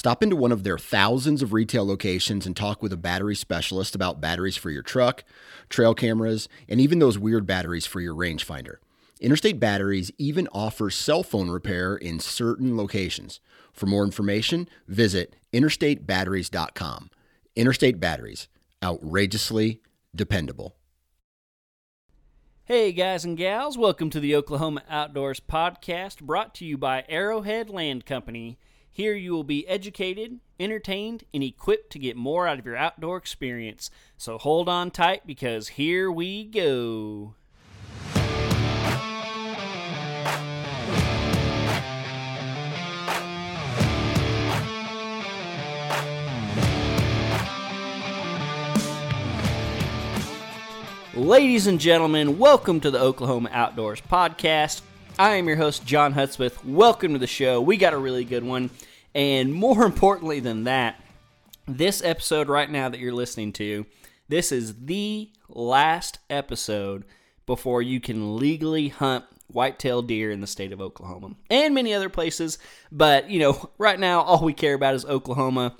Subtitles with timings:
[0.00, 3.94] Stop into one of their thousands of retail locations and talk with a battery specialist
[3.94, 5.24] about batteries for your truck,
[5.68, 8.76] trail cameras, and even those weird batteries for your rangefinder.
[9.20, 13.40] Interstate Batteries even offers cell phone repair in certain locations.
[13.74, 17.10] For more information, visit interstatebatteries.com.
[17.54, 18.48] Interstate Batteries,
[18.82, 19.82] outrageously
[20.16, 20.76] dependable.
[22.64, 27.68] Hey, guys and gals, welcome to the Oklahoma Outdoors Podcast brought to you by Arrowhead
[27.68, 28.58] Land Company.
[29.00, 33.16] Here you will be educated, entertained, and equipped to get more out of your outdoor
[33.16, 33.90] experience.
[34.18, 37.32] So hold on tight because here we go.
[51.14, 54.82] Ladies and gentlemen, welcome to the Oklahoma Outdoors Podcast.
[55.18, 56.62] I am your host, John Hutsmith.
[56.62, 57.62] Welcome to the show.
[57.62, 58.68] We got a really good one.
[59.14, 61.00] And more importantly than that,
[61.66, 63.86] this episode right now that you're listening to,
[64.28, 67.04] this is the last episode
[67.46, 72.08] before you can legally hunt white-tailed deer in the state of Oklahoma and many other
[72.08, 72.58] places.
[72.92, 75.76] But, you know, right now all we care about is Oklahoma.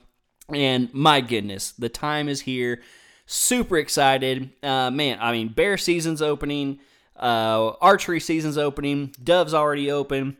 [0.52, 2.82] And my goodness, the time is here.
[3.26, 4.50] Super excited.
[4.62, 6.80] Uh, man, I mean, bear season's opening.
[7.16, 9.14] Uh, archery season's opening.
[9.22, 10.36] Dove's already open.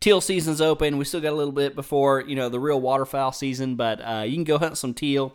[0.00, 0.98] Teal season's open.
[0.98, 4.24] We still got a little bit before you know the real waterfowl season, but uh,
[4.26, 5.34] you can go hunt some teal.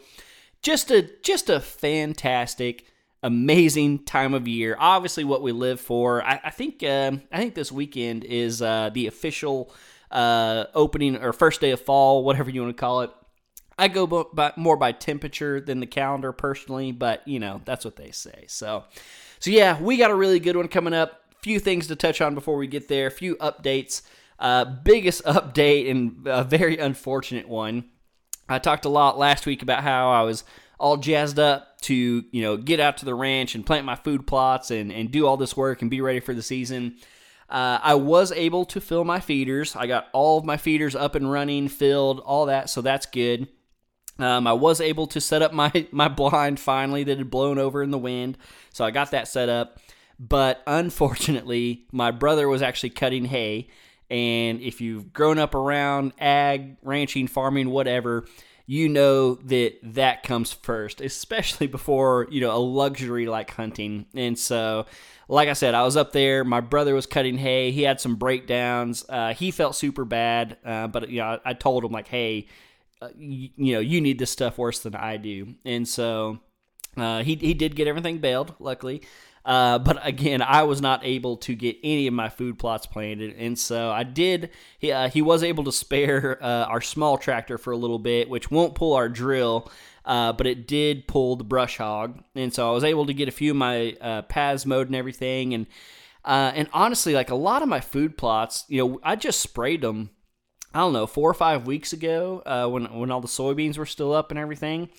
[0.61, 2.85] Just a just a fantastic,
[3.23, 4.75] amazing time of year.
[4.79, 6.23] Obviously, what we live for.
[6.23, 9.73] I, I think uh, I think this weekend is uh, the official
[10.11, 13.11] uh, opening or first day of fall, whatever you want to call it.
[13.79, 17.95] I go by, more by temperature than the calendar personally, but you know that's what
[17.95, 18.45] they say.
[18.47, 18.85] So.
[19.41, 21.23] So yeah, we got a really good one coming up.
[21.41, 23.07] Few things to touch on before we get there.
[23.07, 24.03] A few updates.
[24.41, 27.85] Uh, biggest update and a very unfortunate one.
[28.49, 30.43] I talked a lot last week about how I was
[30.79, 34.25] all jazzed up to you know get out to the ranch and plant my food
[34.25, 36.97] plots and and do all this work and be ready for the season.
[37.49, 39.75] Uh, I was able to fill my feeders.
[39.75, 43.47] I got all of my feeders up and running, filled, all that, so that's good.
[44.17, 47.83] Um, I was able to set up my my blind finally that had blown over
[47.83, 48.39] in the wind,
[48.73, 49.79] so I got that set up.
[50.19, 53.69] But unfortunately, my brother was actually cutting hay,
[54.11, 58.27] and if you've grown up around ag, ranching, farming, whatever,
[58.67, 64.05] you know that that comes first, especially before you know a luxury like hunting.
[64.13, 64.85] And so,
[65.27, 66.43] like I said, I was up there.
[66.43, 67.71] My brother was cutting hay.
[67.71, 69.03] He had some breakdowns.
[69.09, 72.47] Uh, he felt super bad, uh, but you know, I, I told him like, hey
[73.01, 75.55] uh, you, you, know, you need this stuff worse than I do.
[75.65, 76.39] And so
[76.95, 79.01] uh, he, he did get everything baled, luckily.
[79.43, 83.35] Uh, but again, I was not able to get any of my food plots planted,
[83.37, 84.51] and so I did.
[84.77, 88.29] He, uh, he was able to spare uh, our small tractor for a little bit,
[88.29, 89.71] which won't pull our drill,
[90.05, 93.27] uh, but it did pull the brush hog, and so I was able to get
[93.27, 95.53] a few of my uh, paths mowed and everything.
[95.53, 95.65] And
[96.23, 99.81] uh, and honestly, like a lot of my food plots, you know, I just sprayed
[99.81, 100.11] them
[100.73, 103.85] I don't know, four or five weeks ago uh, when when all the soybeans were
[103.85, 104.89] still up and everything.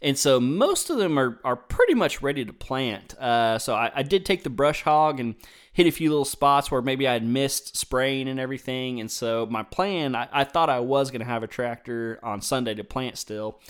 [0.00, 3.18] And so most of them are, are pretty much ready to plant.
[3.18, 5.34] Uh, so I, I, did take the brush hog and
[5.72, 9.00] hit a few little spots where maybe I had missed spraying and everything.
[9.00, 12.40] And so my plan, I, I thought I was going to have a tractor on
[12.40, 13.60] Sunday to plant still.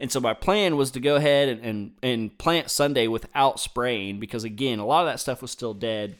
[0.00, 4.20] And so my plan was to go ahead and, and, and plant Sunday without spraying
[4.20, 6.16] because, again, a lot of that stuff was still dead.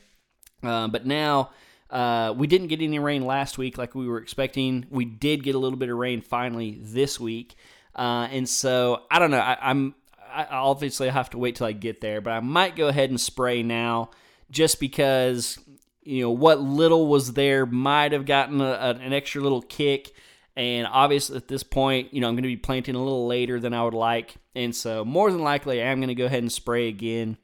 [0.63, 1.51] Uh, but now
[1.91, 4.87] uh, we didn't get any rain last week like we were expecting.
[4.91, 7.55] We did get a little bit of rain finally this week,
[7.97, 9.39] uh, and so I don't know.
[9.39, 9.95] I, am
[10.33, 13.21] I obviously have to wait till I get there, but I might go ahead and
[13.21, 14.11] spray now,
[14.51, 15.59] just because
[16.03, 20.13] you know what little was there might have gotten a, a, an extra little kick.
[20.57, 23.59] And obviously, at this point, you know, I'm going to be planting a little later
[23.59, 24.37] than I would like.
[24.55, 27.39] And so, more than likely, I am going to go ahead and spray again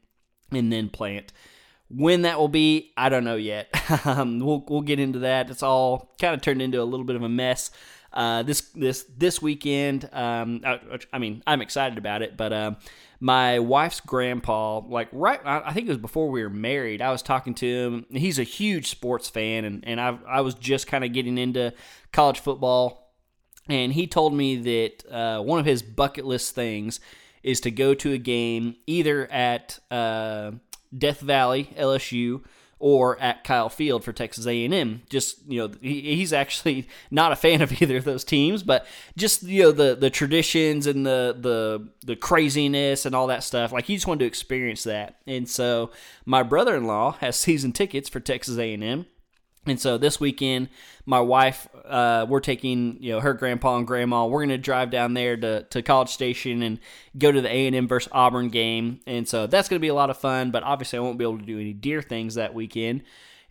[0.51, 1.33] and then plant.
[1.89, 3.67] When that will be, I don't know yet.
[4.05, 5.49] um, we'll we'll get into that.
[5.49, 7.71] It's all kind of turned into a little bit of a mess.
[8.13, 10.79] Uh, this this this weekend, um, I,
[11.13, 12.71] I, mean, I'm excited about it, but uh,
[13.21, 17.01] my wife's grandpa, like right, I think it was before we were married.
[17.01, 18.05] I was talking to him.
[18.09, 21.73] He's a huge sports fan, and and I I was just kind of getting into
[22.11, 23.13] college football,
[23.69, 26.99] and he told me that uh, one of his bucket list things
[27.43, 30.51] is to go to a game either at uh,
[30.95, 32.43] Death Valley, LSU,
[32.81, 35.03] or at Kyle Field for Texas A&M.
[35.09, 38.85] Just you know, he's actually not a fan of either of those teams, but
[39.15, 43.71] just you know the the traditions and the the the craziness and all that stuff.
[43.71, 45.91] Like he just wanted to experience that, and so
[46.25, 49.05] my brother-in-law has season tickets for Texas A&M.
[49.67, 50.69] And so this weekend,
[51.05, 54.25] my wife, uh, we're taking you know her grandpa and grandma.
[54.25, 56.79] We're gonna drive down there to, to College Station and
[57.17, 59.01] go to the A and M versus Auburn game.
[59.05, 60.49] And so that's gonna be a lot of fun.
[60.49, 63.03] But obviously, I won't be able to do any deer things that weekend.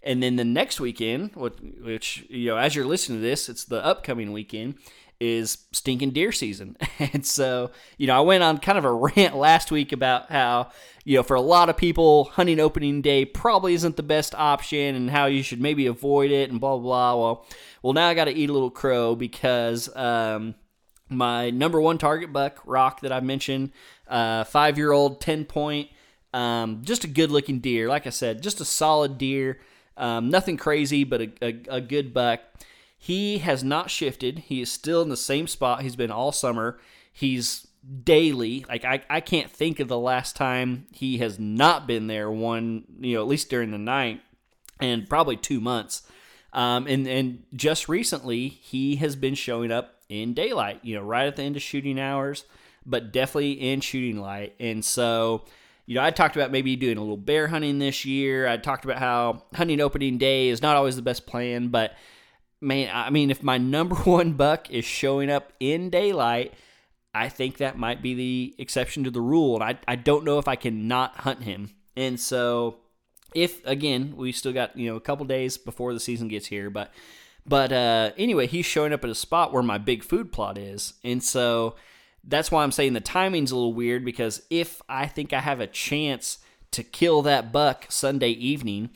[0.03, 3.85] And then the next weekend, which you know, as you're listening to this, it's the
[3.85, 4.77] upcoming weekend
[5.21, 6.77] is stinking deer season.
[7.13, 10.71] And so, you know, I went on kind of a rant last week about how,
[11.05, 14.95] you know, for a lot of people, hunting opening day probably isn't the best option
[14.95, 17.17] and how you should maybe avoid it and blah, blah, blah.
[17.17, 17.47] Well,
[17.83, 20.55] well now I got to eat a little crow because um,
[21.09, 23.73] my number one target buck, Rock, that I mentioned,
[24.09, 25.89] uh, five year old, 10 point,
[26.35, 27.89] um, just a good looking deer.
[27.89, 29.59] Like I said, just a solid deer.
[29.97, 32.41] Um, nothing crazy, but a, a, a good buck
[33.03, 34.41] he has not shifted.
[34.41, 36.79] He is still in the same spot he's been all summer.
[37.11, 37.67] He's
[38.05, 38.67] daily.
[38.69, 42.85] Like I, I can't think of the last time he has not been there one,
[43.01, 44.21] you know, at least during the night
[44.81, 46.03] and probably two months.
[46.53, 51.27] Um, and, and just recently he has been showing up in daylight, you know, right
[51.27, 52.45] at the end of shooting hours,
[52.85, 54.55] but definitely in shooting light.
[54.61, 55.47] And so,
[55.87, 58.47] you know, I talked about maybe doing a little bear hunting this year.
[58.47, 61.95] I talked about how hunting opening day is not always the best plan, but
[62.61, 66.55] man, I mean, if my number one buck is showing up in daylight,
[67.13, 69.57] I think that might be the exception to the rule.
[69.57, 71.71] And I, I don't know if I can not hunt him.
[71.97, 72.77] And so,
[73.35, 76.71] if again, we still got you know a couple days before the season gets here,
[76.71, 76.93] but
[77.47, 80.95] but uh, anyway, he's showing up at a spot where my big food plot is,
[81.03, 81.75] and so
[82.23, 85.61] that's why I'm saying the timing's a little weird because if I think I have
[85.61, 86.39] a chance
[86.73, 88.91] to kill that buck Sunday evening,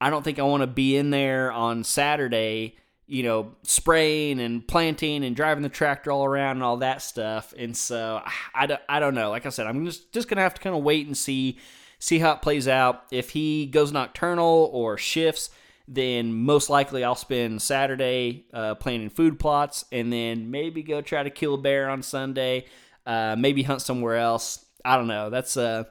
[0.00, 2.76] I don't think I want to be in there on Saturday
[3.08, 7.54] you know, spraying and planting and driving the tractor all around and all that stuff.
[7.56, 8.20] And so
[8.54, 9.30] I don't, I don't know.
[9.30, 11.58] Like I said, I'm just, just going to have to kind of wait and see,
[12.00, 13.04] see how it plays out.
[13.12, 15.50] If he goes nocturnal or shifts,
[15.86, 21.22] then most likely I'll spend Saturday uh, planting food plots and then maybe go try
[21.22, 22.66] to kill a bear on Sunday,
[23.06, 24.64] uh, maybe hunt somewhere else.
[24.84, 25.30] I don't know.
[25.30, 25.84] That's uh,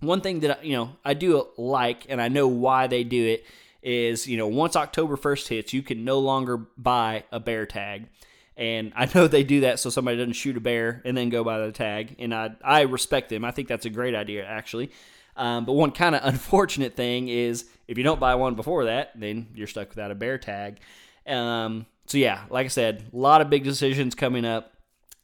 [0.00, 3.46] one thing that, you know, I do like and I know why they do it
[3.82, 8.08] is you know once October 1st hits, you can no longer buy a bear tag.
[8.56, 11.44] And I know they do that so somebody doesn't shoot a bear and then go
[11.44, 12.16] buy the tag.
[12.18, 13.44] And I I respect them.
[13.44, 14.90] I think that's a great idea actually.
[15.36, 19.12] Um, but one kind of unfortunate thing is if you don't buy one before that,
[19.14, 20.80] then you're stuck without a bear tag.
[21.26, 24.72] Um, so yeah, like I said, a lot of big decisions coming up.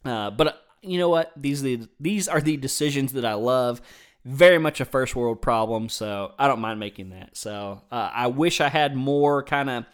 [0.04, 1.32] Uh, but you know what?
[1.36, 3.80] These are the, these are the decisions that I love
[4.24, 7.36] very much a first world problem, so I don't mind making that.
[7.36, 9.84] So uh, I wish I had more kind of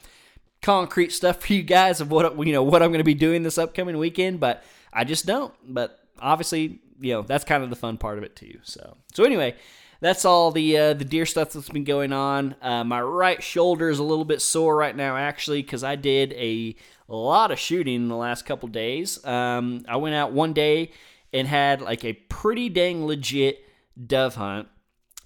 [0.63, 3.43] concrete stuff for you guys of what you know what I'm going to be doing
[3.43, 4.63] this upcoming weekend, but
[4.93, 5.53] I just don't.
[5.67, 8.59] But obviously, you know that's kind of the fun part of it too.
[8.63, 9.55] So so anyway.
[10.03, 12.55] That's all the uh, the deer stuff that's been going on.
[12.63, 16.33] Uh, my right shoulder is a little bit sore right now, actually, because I did
[16.33, 16.75] a
[17.07, 19.23] lot of shooting in the last couple days.
[19.27, 20.93] Um, I went out one day
[21.33, 23.63] and had like a pretty dang legit
[24.07, 24.69] dove hunt.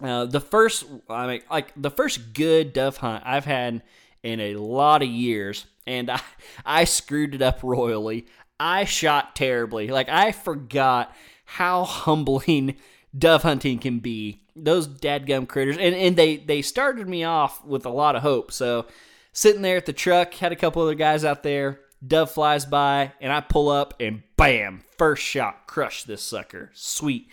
[0.00, 3.82] Uh, the first, I mean, like the first good dove hunt I've had
[4.22, 6.20] in a lot of years, and I,
[6.65, 8.27] I screwed it up royally.
[8.58, 9.88] I shot terribly.
[9.88, 12.77] Like I forgot how humbling
[13.19, 14.41] dove hunting can be.
[14.56, 18.53] Those dadgum critters, and and they they started me off with a lot of hope.
[18.53, 18.86] So
[19.32, 21.81] sitting there at the truck, had a couple other guys out there.
[22.06, 26.70] Dove flies by, and I pull up, and bam, first shot, crush this sucker.
[26.74, 27.29] Sweet.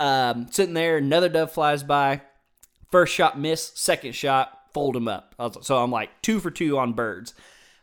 [0.00, 2.22] Um, sitting there, another dove flies by.
[2.90, 5.34] First shot miss, second shot fold him up.
[5.62, 7.34] So I'm like two for two on birds.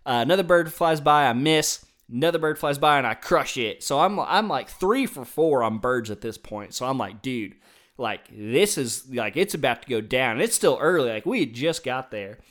[0.06, 1.86] Uh, another bird flies by, I miss.
[2.12, 3.84] Another bird flies by and I crush it.
[3.84, 6.74] So I'm I'm like three for four on birds at this point.
[6.74, 7.56] So I'm like, dude,
[7.98, 10.42] like this is like it's about to go down.
[10.42, 11.10] It's still early.
[11.10, 12.40] Like we just got there.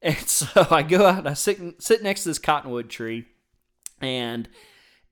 [0.00, 3.26] And so I go out and I sit sit next to this cottonwood tree,
[4.00, 4.48] and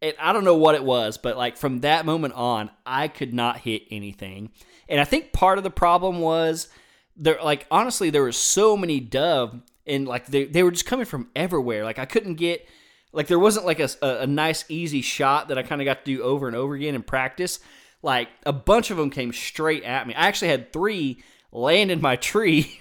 [0.03, 3.59] I don't know what it was, but like from that moment on, I could not
[3.59, 4.51] hit anything.
[4.89, 6.69] And I think part of the problem was
[7.17, 11.07] there, like honestly, there were so many dove, and like they they were just coming
[11.07, 11.85] from everywhere.
[11.85, 12.67] Like I couldn't get,
[13.13, 16.17] like there wasn't like a, a nice easy shot that I kind of got to
[16.17, 17.61] do over and over again in practice.
[18.03, 20.15] Like a bunch of them came straight at me.
[20.15, 21.23] I actually had three
[21.53, 22.81] land in my tree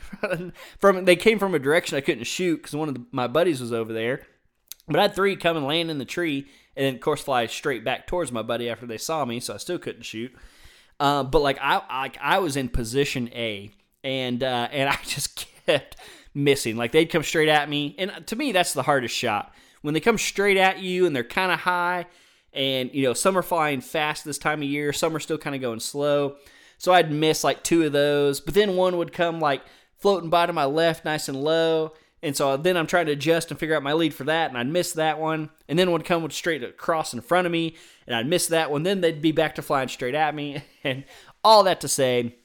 [0.80, 3.62] from they came from a direction I couldn't shoot because one of the, my buddies
[3.62, 4.28] was over there.
[4.88, 7.46] But I had three come and land in the tree, and then of course fly
[7.46, 10.34] straight back towards my buddy after they saw me, so I still couldn't shoot.
[11.00, 13.72] Uh, but like I, I, I was in position A,
[14.04, 15.98] and uh, and I just kept
[16.34, 16.76] missing.
[16.78, 19.54] Like they'd come straight at me, and to me, that's the hardest shot
[19.86, 22.08] when they come straight at you and they're kind of high.
[22.54, 25.56] And you know, some are flying fast this time of year, some are still kind
[25.56, 26.38] of going slow.
[26.78, 29.62] So I'd miss like two of those, but then one would come like
[29.98, 31.94] floating by to my left, nice and low.
[32.26, 34.58] And so then I'm trying to adjust and figure out my lead for that, and
[34.58, 35.52] I'd miss that one.
[35.70, 37.76] And then one would come straight across in front of me,
[38.08, 38.82] and I'd miss that one.
[38.82, 40.64] Then they'd be back to flying straight at me.
[40.84, 41.04] And
[41.44, 42.36] all that to say,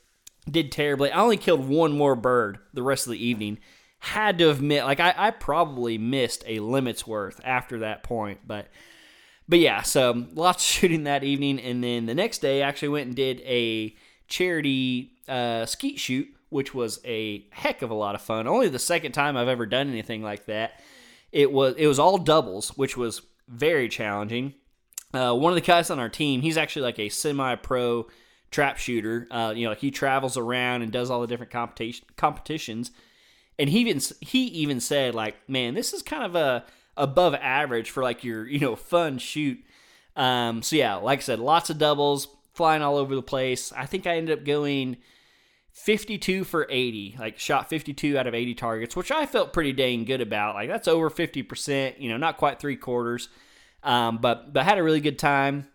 [0.50, 1.10] did terribly.
[1.10, 3.58] I only killed one more bird the rest of the evening.
[3.98, 8.68] Had to admit, like I, I probably missed a limit's worth after that point, but
[9.48, 12.88] but yeah, so lots of shooting that evening, and then the next day I actually
[12.88, 13.94] went and did a
[14.28, 18.46] charity uh, skeet shoot, which was a heck of a lot of fun.
[18.46, 20.80] Only the second time I've ever done anything like that.
[21.32, 24.54] It was it was all doubles, which was very challenging.
[25.12, 28.06] Uh, one of the guys on our team, he's actually like a semi-pro
[28.50, 29.26] trap shooter.
[29.30, 32.90] Uh, you know, like he travels around and does all the different competition competitions.
[33.58, 36.64] And he even he even said like, man, this is kind of a
[36.96, 39.62] above average for like your you know fun shoot.
[40.16, 43.72] Um, so yeah, like I said, lots of doubles, flying all over the place.
[43.72, 44.96] I think I ended up going
[45.72, 50.04] 52 for 80, like shot 52 out of 80 targets, which I felt pretty dang
[50.04, 50.54] good about.
[50.54, 53.28] Like that's over 50%, you know, not quite three quarters.
[53.82, 55.68] Um, but but had a really good time.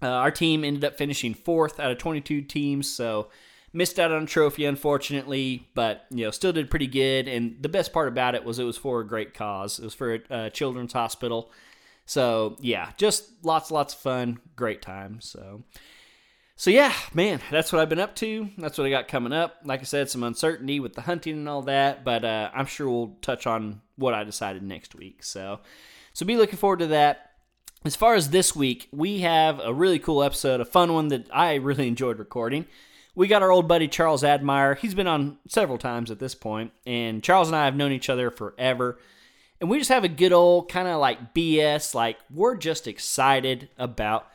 [0.00, 3.30] Uh, our team ended up finishing fourth out of 22 teams, so
[3.72, 7.26] missed out on a trophy unfortunately, but you know still did pretty good.
[7.26, 9.80] And the best part about it was it was for a great cause.
[9.80, 11.50] It was for a, a children's hospital.
[12.06, 15.20] So yeah, just lots lots of fun, great time.
[15.20, 15.64] So.
[16.58, 18.48] So yeah, man, that's what I've been up to.
[18.58, 19.58] That's what I got coming up.
[19.62, 22.90] Like I said, some uncertainty with the hunting and all that, but uh, I'm sure
[22.90, 25.22] we'll touch on what I decided next week.
[25.22, 25.60] So,
[26.12, 27.30] so be looking forward to that.
[27.84, 31.28] As far as this week, we have a really cool episode, a fun one that
[31.32, 32.66] I really enjoyed recording.
[33.14, 34.74] We got our old buddy Charles Admire.
[34.74, 38.10] He's been on several times at this point, and Charles and I have known each
[38.10, 38.98] other forever.
[39.60, 43.68] And we just have a good old kind of like BS, like we're just excited
[43.78, 44.26] about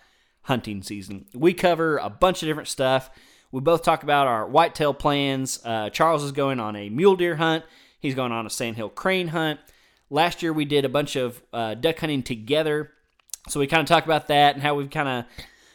[0.44, 1.26] hunting season.
[1.34, 3.10] We cover a bunch of different stuff.
[3.52, 5.60] We both talk about our whitetail plans.
[5.64, 7.64] Uh, Charles is going on a mule deer hunt.
[8.00, 9.60] He's going on a sandhill crane hunt.
[10.10, 12.92] Last year we did a bunch of uh, duck hunting together,
[13.48, 15.26] so we kind of talk about that and how we've kind of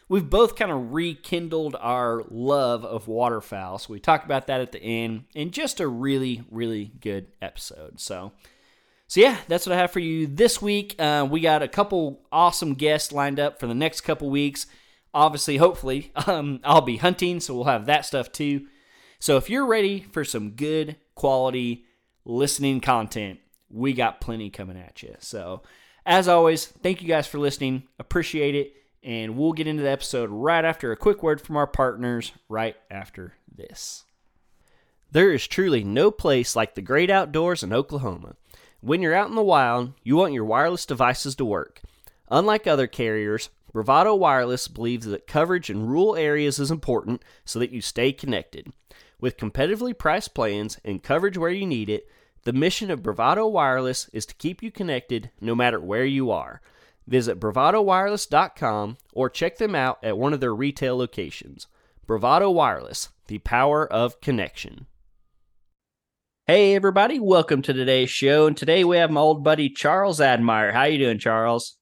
[0.09, 3.79] we've both kind of rekindled our love of waterfowl.
[3.79, 7.99] So we talk about that at the end, in just a really really good episode.
[8.01, 8.33] So
[9.09, 10.95] so yeah, that's what I have for you this week.
[10.99, 14.67] Uh, we got a couple awesome guests lined up for the next couple weeks.
[15.15, 18.67] Obviously, hopefully, um, I'll be hunting, so we'll have that stuff too.
[19.19, 21.87] So if you're ready for some good quality
[22.27, 25.17] listening content, we got plenty coming at you.
[25.21, 25.63] So
[26.05, 27.85] as always, thank you guys for listening.
[27.99, 28.75] Appreciate it.
[29.03, 32.77] And we'll get into the episode right after a quick word from our partners right
[32.91, 34.05] after this.
[35.11, 38.37] There is truly no place like the great outdoors in Oklahoma.
[38.81, 41.81] When you're out in the wild, you want your wireless devices to work.
[42.31, 47.73] Unlike other carriers, Bravado Wireless believes that coverage in rural areas is important so that
[47.73, 48.73] you stay connected.
[49.21, 52.09] With competitively priced plans and coverage where you need it,
[52.45, 56.61] the mission of Bravado Wireless is to keep you connected no matter where you are.
[57.07, 61.67] Visit bravadowireless.com or check them out at one of their retail locations.
[62.07, 64.87] Bravado Wireless, the power of connection.
[66.51, 68.47] Hey everybody, welcome to today's show.
[68.47, 70.73] And today we have my old buddy Charles Admire.
[70.73, 71.77] How you doing, Charles?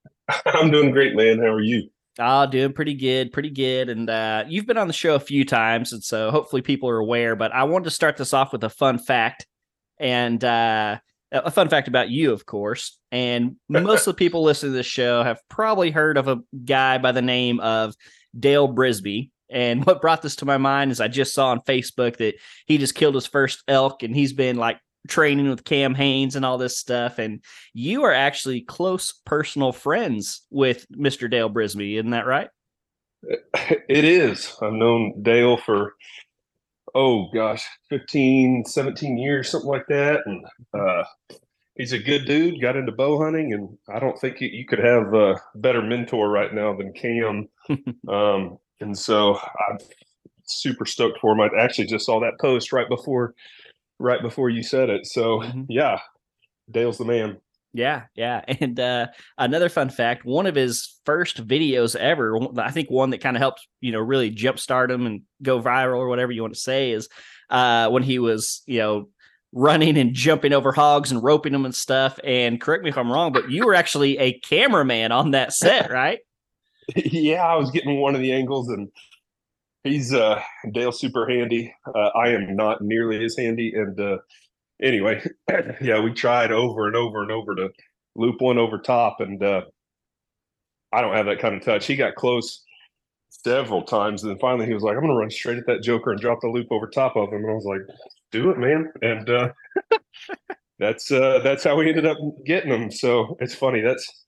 [0.46, 1.40] I'm doing great, man.
[1.40, 1.88] How are you?
[2.20, 3.88] Oh, doing pretty good, pretty good.
[3.88, 6.98] And uh, you've been on the show a few times, and so hopefully people are
[6.98, 7.34] aware.
[7.34, 9.48] But I wanted to start this off with a fun fact,
[9.98, 10.98] and uh,
[11.32, 12.96] a fun fact about you, of course.
[13.10, 16.98] And most of the people listening to this show have probably heard of a guy
[16.98, 17.96] by the name of
[18.38, 19.31] Dale Brisby.
[19.52, 22.34] And what brought this to my mind is I just saw on Facebook that
[22.66, 24.78] he just killed his first elk and he's been like
[25.08, 27.18] training with Cam Hanes and all this stuff.
[27.18, 27.42] And
[27.74, 31.30] you are actually close personal friends with Mr.
[31.30, 32.48] Dale Brisby, isn't that right?
[33.88, 34.56] It is.
[34.62, 35.94] I've known Dale for,
[36.94, 40.20] oh gosh, 15, 17 years, something like that.
[40.24, 41.04] And uh,
[41.76, 43.52] he's a good dude, got into bow hunting.
[43.52, 47.48] And I don't think you, you could have a better mentor right now than Cam.
[48.08, 49.78] um, and so I'm
[50.44, 51.40] super stoked for him.
[51.40, 53.34] I actually just saw that post right before
[53.98, 55.06] right before you said it.
[55.06, 55.62] So mm-hmm.
[55.68, 56.00] yeah,
[56.70, 57.38] Dale's the man.
[57.72, 58.42] Yeah, yeah.
[58.60, 59.06] And uh,
[59.38, 63.40] another fun fact: one of his first videos ever, I think one that kind of
[63.40, 66.90] helped you know really jumpstart him and go viral or whatever you want to say,
[66.90, 67.08] is
[67.50, 69.08] uh, when he was you know
[69.54, 72.18] running and jumping over hogs and roping them and stuff.
[72.24, 75.90] And correct me if I'm wrong, but you were actually a cameraman on that set,
[75.90, 76.20] right?
[76.96, 78.88] Yeah, I was getting one of the angles and
[79.84, 80.40] he's uh
[80.72, 81.74] Dale's super handy.
[81.86, 83.72] Uh, I am not nearly as handy.
[83.74, 84.18] And uh,
[84.82, 85.22] anyway,
[85.80, 87.70] yeah, we tried over and over and over to
[88.14, 89.62] loop one over top, and uh,
[90.92, 91.86] I don't have that kind of touch.
[91.86, 92.62] He got close
[93.30, 95.82] several times, and then finally he was like, "I'm going to run straight at that
[95.82, 97.82] Joker and drop the loop over top of him." And I was like,
[98.30, 99.48] "Do it, man!" And uh,
[100.78, 102.90] that's uh, that's how we ended up getting him.
[102.90, 103.80] So it's funny.
[103.80, 104.21] That's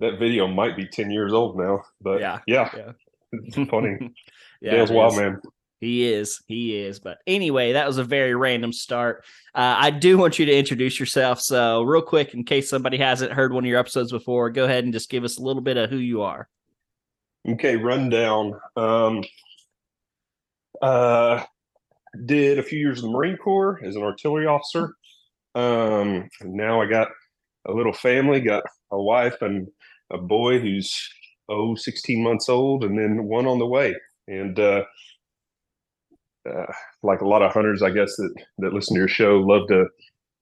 [0.00, 2.92] that video might be ten years old now, but yeah, yeah, yeah.
[3.32, 3.96] it's funny.
[4.60, 5.40] yeah, Dale's wild man.
[5.80, 6.42] He is.
[6.46, 7.00] He is.
[7.00, 9.24] But anyway, that was a very random start.
[9.54, 11.40] Uh, I do want you to introduce yourself.
[11.40, 14.84] So, real quick, in case somebody hasn't heard one of your episodes before, go ahead
[14.84, 16.48] and just give us a little bit of who you are.
[17.48, 18.60] Okay, rundown.
[18.76, 19.24] Um,
[20.82, 21.44] uh,
[22.26, 24.94] did a few years in the Marine Corps as an artillery officer.
[25.54, 27.08] Um, now I got
[27.66, 29.68] a little family, got a wife and
[30.10, 30.92] a boy who's
[31.48, 33.94] oh 16 months old, and then one on the way.
[34.28, 34.84] And uh,
[36.48, 39.68] uh, like a lot of hunters, I guess that that listen to your show love
[39.68, 39.86] to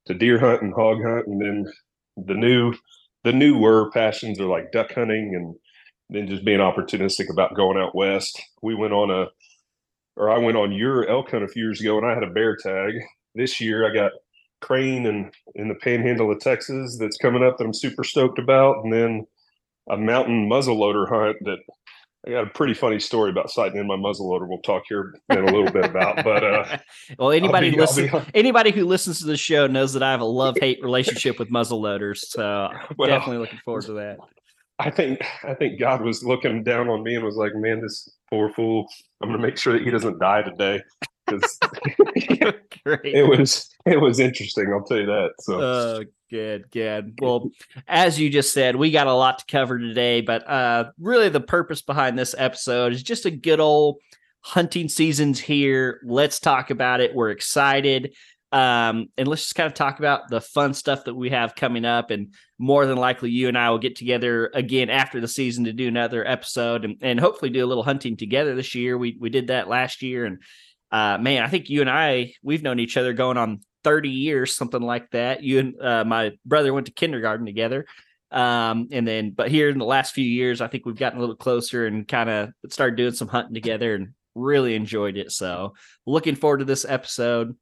[0.07, 1.67] to deer hunt and hog hunt, and then
[2.17, 2.75] the new
[3.25, 5.55] the newer passions are like duck hunting and
[6.11, 8.41] then just being opportunistic about going out west.
[8.63, 9.27] We went on a
[10.17, 12.31] or I went on your elk hunt a few years ago and I had a
[12.31, 12.95] bear tag.
[13.35, 14.13] This year I got
[14.61, 18.85] crane and in the panhandle of Texas that's coming up that I'm super stoked about,
[18.85, 19.27] and then
[19.90, 21.59] a mountain muzzleloader hunt that
[22.26, 24.49] I got a pretty funny story about sighting in my muzzleloader.
[24.49, 26.78] We'll talk here in a little bit about, but uh,
[27.18, 30.26] well, anybody be, listen, anybody who listens to the show knows that I have a
[30.26, 32.18] love hate relationship with muzzleloaders.
[32.18, 32.68] So
[32.99, 34.18] well, definitely looking forward to that.
[34.80, 38.09] I think I think God was looking down on me and was like, "Man, this
[38.30, 38.87] poor fool.
[39.23, 40.83] I'm going to make sure that he doesn't die today."
[41.29, 41.59] Because
[43.05, 44.73] it was it was interesting.
[44.73, 45.31] I'll tell you that.
[45.41, 45.61] So.
[45.61, 47.19] Uh, Good, good.
[47.23, 47.53] Well,
[47.87, 51.41] as you just said, we got a lot to cover today, but uh really the
[51.41, 53.97] purpose behind this episode is just a good old
[54.41, 56.01] hunting season's here.
[56.05, 57.15] Let's talk about it.
[57.15, 58.15] We're excited.
[58.51, 61.85] Um, and let's just kind of talk about the fun stuff that we have coming
[61.85, 62.11] up.
[62.11, 65.73] And more than likely, you and I will get together again after the season to
[65.73, 68.97] do another episode and, and hopefully do a little hunting together this year.
[68.97, 70.38] We we did that last year, and
[70.90, 74.55] uh, man, I think you and I we've known each other going on 30 years,
[74.55, 75.42] something like that.
[75.42, 77.87] You and uh, my brother went to kindergarten together.
[78.31, 81.20] Um, and then, but here in the last few years, I think we've gotten a
[81.20, 85.33] little closer and kind of started doing some hunting together and really enjoyed it.
[85.33, 85.74] So,
[86.07, 87.57] looking forward to this episode.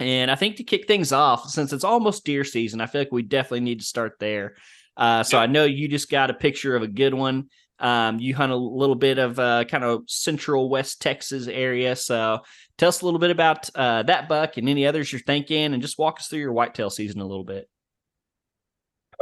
[0.00, 3.12] And I think to kick things off, since it's almost deer season, I feel like
[3.12, 4.54] we definitely need to start there.
[4.96, 7.48] Uh, so, I know you just got a picture of a good one.
[7.80, 11.94] Um, you hunt a little bit of uh, kind of central West Texas area.
[11.96, 12.40] So
[12.76, 15.82] tell us a little bit about uh, that buck and any others you're thinking, and
[15.82, 17.68] just walk us through your whitetail season a little bit.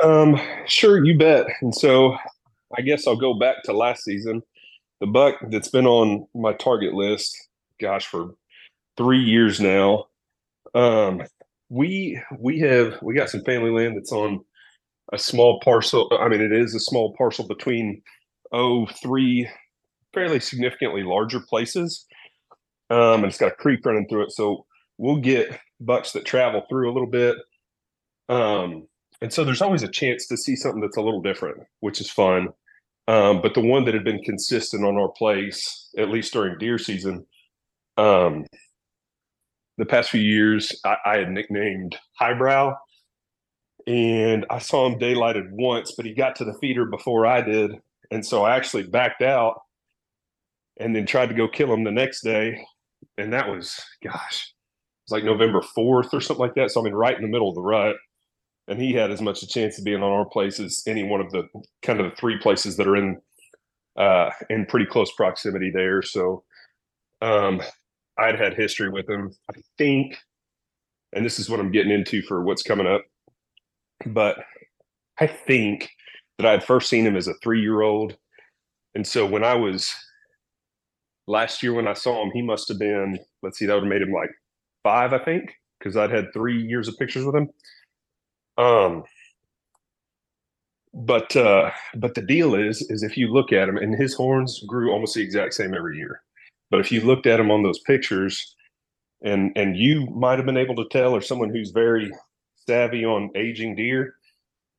[0.03, 1.47] Um, sure, you bet.
[1.62, 2.16] And so
[2.77, 4.42] I guess I'll go back to last season.
[5.01, 7.37] The buck that's been on my target list,
[7.81, 8.35] gosh, for
[8.97, 10.07] three years now.
[10.75, 11.23] Um,
[11.69, 14.45] we we have we got some family land that's on
[15.12, 16.11] a small parcel.
[16.19, 18.03] I mean, it is a small parcel between
[18.52, 19.48] oh three
[20.14, 22.06] fairly significantly larger places.
[22.88, 24.32] Um, and it's got a creek running through it.
[24.32, 24.64] So
[24.96, 27.37] we'll get bucks that travel through a little bit.
[28.28, 28.88] Um,
[29.20, 32.11] and so there's always a chance to see something that's a little different, which is
[32.11, 32.48] fun.
[33.09, 36.78] Um, but the one that had been consistent on our place, at least during deer
[36.78, 37.26] season,
[37.98, 38.46] um,
[39.78, 42.74] the past few years, I, I had nicknamed Highbrow.
[43.87, 47.72] And I saw him daylighted once, but he got to the feeder before I did.
[48.11, 49.61] And so I actually backed out
[50.79, 52.64] and then tried to go kill him the next day.
[53.19, 56.71] And that was, gosh, it was like November 4th or something like that.
[56.71, 57.97] So I mean, right in the middle of the rut.
[58.69, 61.21] And he had as much a chance of being on our place as any one
[61.21, 61.45] of the
[61.83, 63.21] kind of the three places that are in
[63.97, 66.03] uh in pretty close proximity there.
[66.03, 66.42] So
[67.23, 67.62] um
[68.19, 69.33] I'd had history with him.
[69.51, 70.16] I think,
[71.12, 73.03] and this is what I'm getting into for what's coming up,
[74.07, 74.38] but
[75.21, 75.90] I think
[76.38, 78.16] that I had first seen him as a three year old.
[78.94, 79.94] And so when I was
[81.27, 83.90] last year, when I saw him, he must have been, let's see, that would have
[83.90, 84.31] made him like
[84.83, 87.51] five, I think, because I'd had three years of pictures with him.
[88.59, 89.05] Um,
[90.94, 94.64] but uh, but the deal is, is if you look at him, and his horns
[94.66, 96.22] grew almost the exact same every year.
[96.70, 98.57] But if you looked at him on those pictures,
[99.22, 102.11] and and you might have been able to tell, or someone who's very
[102.66, 104.15] savvy on aging deer,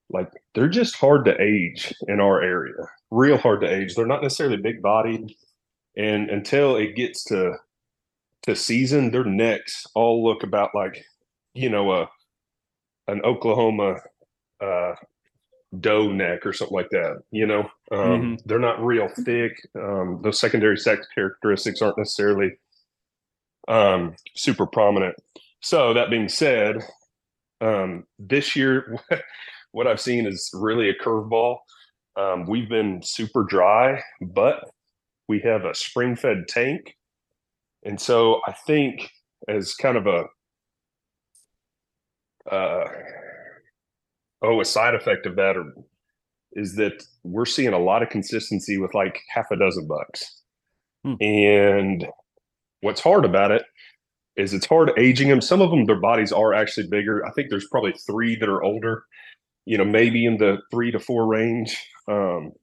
[0.09, 2.75] like they're just hard to age in our area.
[3.11, 3.95] Real hard to age.
[3.95, 5.33] They're not necessarily big bodied,
[5.95, 7.53] and until it gets to
[8.43, 11.03] to season, their necks all look about like
[11.53, 12.09] you know a
[13.07, 13.95] an Oklahoma
[14.61, 14.93] uh,
[15.79, 17.21] doe neck or something like that.
[17.31, 17.59] You know,
[17.91, 18.35] um, mm-hmm.
[18.45, 19.53] they're not real thick.
[19.75, 22.57] Um, those secondary sex characteristics aren't necessarily
[23.67, 25.15] um, super prominent.
[25.61, 26.77] So that being said,
[27.61, 28.97] um, this year,
[29.71, 31.57] what I've seen is really a curveball.
[32.19, 34.63] Um, we've been super dry, but
[35.27, 36.95] we have a spring fed tank.
[37.83, 39.11] And so I think
[39.47, 40.23] as kind of a
[42.51, 42.85] uh,
[44.43, 45.73] oh, a side effect of that or,
[46.53, 50.41] is that we're seeing a lot of consistency with like half a dozen bucks.
[51.03, 51.15] Hmm.
[51.21, 52.07] And
[52.81, 53.63] what's hard about it
[54.37, 55.41] is it's hard aging them.
[55.41, 57.25] Some of them, their bodies are actually bigger.
[57.25, 59.03] I think there's probably three that are older,
[59.67, 61.77] you know, maybe in the three to four range.
[62.07, 62.53] Um,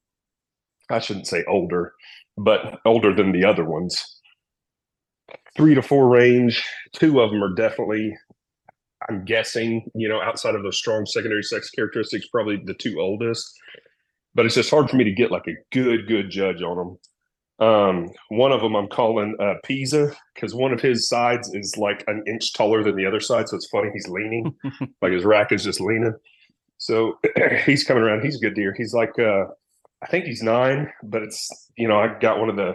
[0.90, 1.92] I shouldn't say older,
[2.38, 4.02] but older than the other ones.
[5.54, 6.64] Three to four range.
[6.94, 8.16] Two of them are definitely,
[9.10, 13.52] I'm guessing, you know, outside of those strong secondary sex characteristics, probably the two oldest.
[14.34, 17.66] But it's just hard for me to get like a good, good judge on them.
[17.66, 22.02] Um, one of them I'm calling uh, Pisa because one of his sides is like
[22.06, 23.50] an inch taller than the other side.
[23.50, 24.54] So it's funny he's leaning,
[25.02, 26.14] like his rack is just leaning.
[26.84, 27.18] So
[27.64, 28.22] he's coming around.
[28.22, 28.74] He's a good deer.
[28.76, 29.46] He's like, uh,
[30.02, 32.74] I think he's nine, but it's you know I got one of the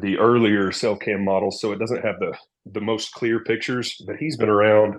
[0.00, 4.02] the earlier cell cam models, so it doesn't have the the most clear pictures.
[4.04, 4.96] But he's been around,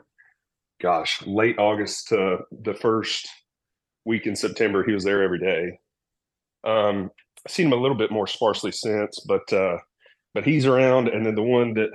[0.82, 3.28] gosh, late August to the first
[4.06, 4.86] week in September.
[4.86, 5.78] He was there every day.
[6.64, 7.12] Um,
[7.46, 9.80] I've seen him a little bit more sparsely since, but uh,
[10.34, 11.10] but he's around.
[11.10, 11.90] And then the one that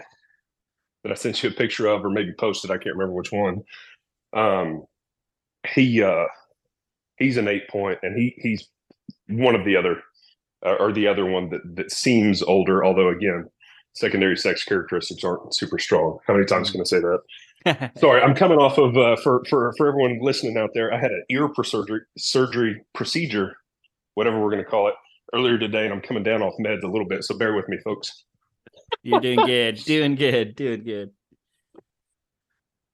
[1.05, 3.63] that I sent you a picture of, or maybe posted, I can't remember which one.
[4.37, 4.85] Um,
[5.69, 6.27] he uh,
[7.17, 8.69] he's an eight point, and he he's
[9.29, 10.03] one of the other,
[10.65, 12.85] uh, or the other one that that seems older.
[12.85, 13.49] Although again,
[13.95, 16.19] secondary sex characteristics aren't super strong.
[16.27, 17.93] How many times can I say that?
[17.99, 20.93] Sorry, I'm coming off of uh, for for for everyone listening out there.
[20.93, 23.57] I had an ear surgery surgery procedure,
[24.15, 24.95] whatever we're going to call it,
[25.35, 27.25] earlier today, and I'm coming down off meds a little bit.
[27.25, 28.25] So bear with me, folks.
[29.03, 31.11] You're doing good, doing good, doing good.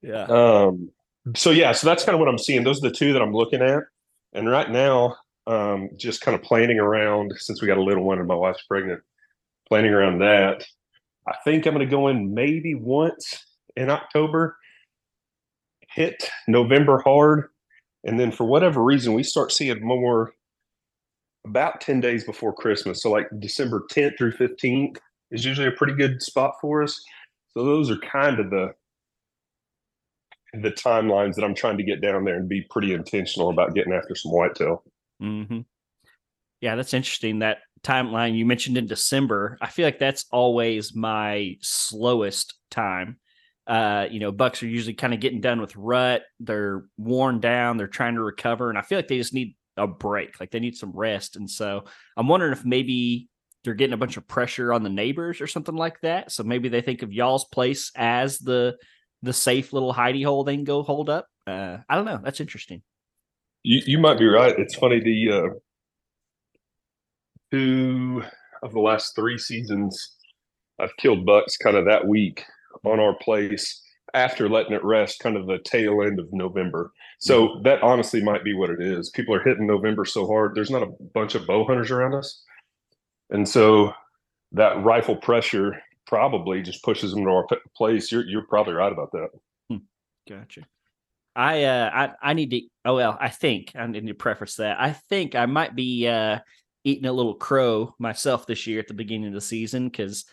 [0.03, 0.25] Yeah.
[0.25, 0.91] Um.
[1.35, 2.63] So yeah, so that's kind of what I'm seeing.
[2.63, 3.83] Those are the two that I'm looking at,
[4.33, 8.19] and right now, um, just kind of planning around since we got a little one
[8.19, 9.03] and my wife's pregnant.
[9.69, 10.65] Planning around that,
[11.27, 13.45] I think I'm going to go in maybe once
[13.77, 14.57] in October,
[15.89, 17.49] hit November hard,
[18.05, 20.33] and then for whatever reason we start seeing more
[21.45, 23.03] about 10 days before Christmas.
[23.03, 24.99] So, like December 10th through 15th
[25.33, 27.03] is usually a pretty good spot for us.
[27.55, 28.75] So, those are kind of the
[30.53, 33.93] the timelines that I'm trying to get down there and be pretty intentional about getting
[33.93, 34.83] after some whitetail.
[35.23, 35.61] Mm-hmm.
[36.61, 37.41] Yeah, that's interesting.
[37.41, 43.19] That timeline you mentioned in December, I feel like that's always my slowest time.
[43.67, 46.23] Uh, you know, bucks are usually kind of getting done with rut.
[46.41, 47.77] They're worn down.
[47.77, 50.41] They're trying to recover, and I feel like they just need a break.
[50.41, 51.37] Like they need some rest.
[51.37, 51.85] And so
[52.17, 53.29] I'm wondering if maybe
[53.65, 56.31] they're getting a bunch of pressure on the neighbors or something like that.
[56.31, 58.77] So maybe they think of y'all's place as the
[59.23, 61.27] the safe little hidey hole they can go hold up.
[61.47, 62.21] Uh, I don't know.
[62.23, 62.83] That's interesting.
[63.63, 64.59] You you might be right.
[64.59, 65.49] It's funny the uh,
[67.51, 68.23] two
[68.63, 70.17] of the last three seasons
[70.79, 72.45] I've killed bucks kind of that week
[72.85, 73.83] on our place
[74.15, 76.93] after letting it rest kind of the tail end of November.
[77.19, 77.63] So mm-hmm.
[77.65, 79.11] that honestly might be what it is.
[79.11, 80.55] People are hitting November so hard.
[80.55, 82.43] There's not a bunch of bow hunters around us.
[83.31, 83.93] And so
[84.53, 88.11] that rifle pressure probably just pushes them to our place.
[88.11, 89.29] You're you're probably right about that.
[89.71, 89.79] Hmm.
[90.29, 90.63] Gotcha.
[91.35, 94.81] I uh I I need to oh well, I think I need to preface that.
[94.81, 96.39] I think I might be uh
[96.85, 100.25] eating a little crow myself this year at the beginning of the season because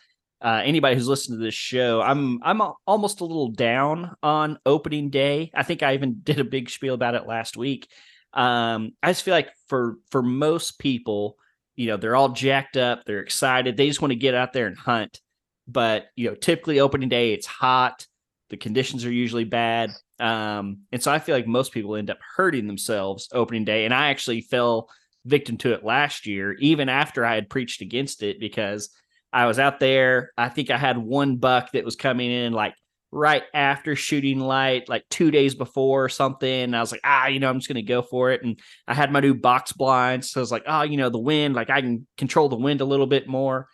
[0.43, 5.09] uh, anybody who's listened to this show, I'm I'm almost a little down on opening
[5.09, 5.51] day.
[5.55, 7.88] I think I even did a big spiel about it last week.
[8.33, 11.38] Um, I just feel like for for most people,
[11.75, 14.67] you know, they're all jacked up, they're excited, they just want to get out there
[14.67, 15.21] and hunt.
[15.67, 18.06] But you know, typically opening day, it's hot,
[18.49, 22.19] the conditions are usually bad, um, and so I feel like most people end up
[22.36, 23.86] hurting themselves opening day.
[23.86, 24.89] And I actually fell
[25.26, 28.89] victim to it last year, even after I had preached against it, because
[29.32, 30.32] I was out there.
[30.38, 32.76] I think I had one buck that was coming in like
[33.12, 36.49] right after shooting light, like two days before or something.
[36.49, 38.43] And I was like, ah, you know, I'm just going to go for it.
[38.43, 40.32] And I had my new box blinds.
[40.32, 42.82] So I was like, oh, you know, the wind, like I can control the wind
[42.82, 43.67] a little bit more.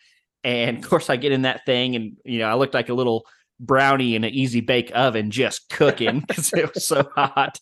[0.44, 2.94] And of course, I get in that thing and, you know, I looked like a
[2.94, 3.26] little
[3.60, 7.60] brownie in an easy bake oven just cooking because it was so hot.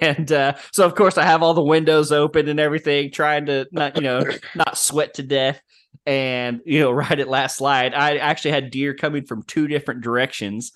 [0.00, 3.66] And uh, so, of course, I have all the windows open and everything, trying to
[3.72, 5.60] not, you know, not sweat to death
[6.04, 10.02] and you know right at last slide i actually had deer coming from two different
[10.02, 10.72] directions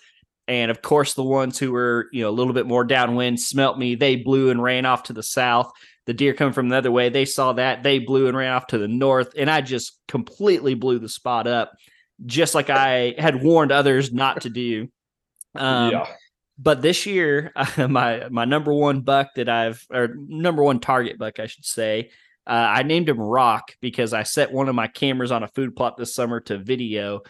[0.49, 3.79] And of course, the ones who were, you know, a little bit more downwind smelt
[3.79, 3.95] me.
[3.95, 5.71] They blew and ran off to the south.
[6.11, 7.85] The deer coming from the other way, they saw that.
[7.85, 9.33] They blew and ran off to the north.
[9.37, 11.71] And I just completely blew the spot up,
[12.27, 14.89] just like I had warned others not to do.
[15.55, 16.07] Um, yeah.
[16.59, 21.39] But this year, my my number one buck that I've or number one target buck,
[21.39, 22.11] I should say,
[22.45, 25.77] uh, I named him Rock because I set one of my cameras on a food
[25.77, 27.21] plot this summer to video,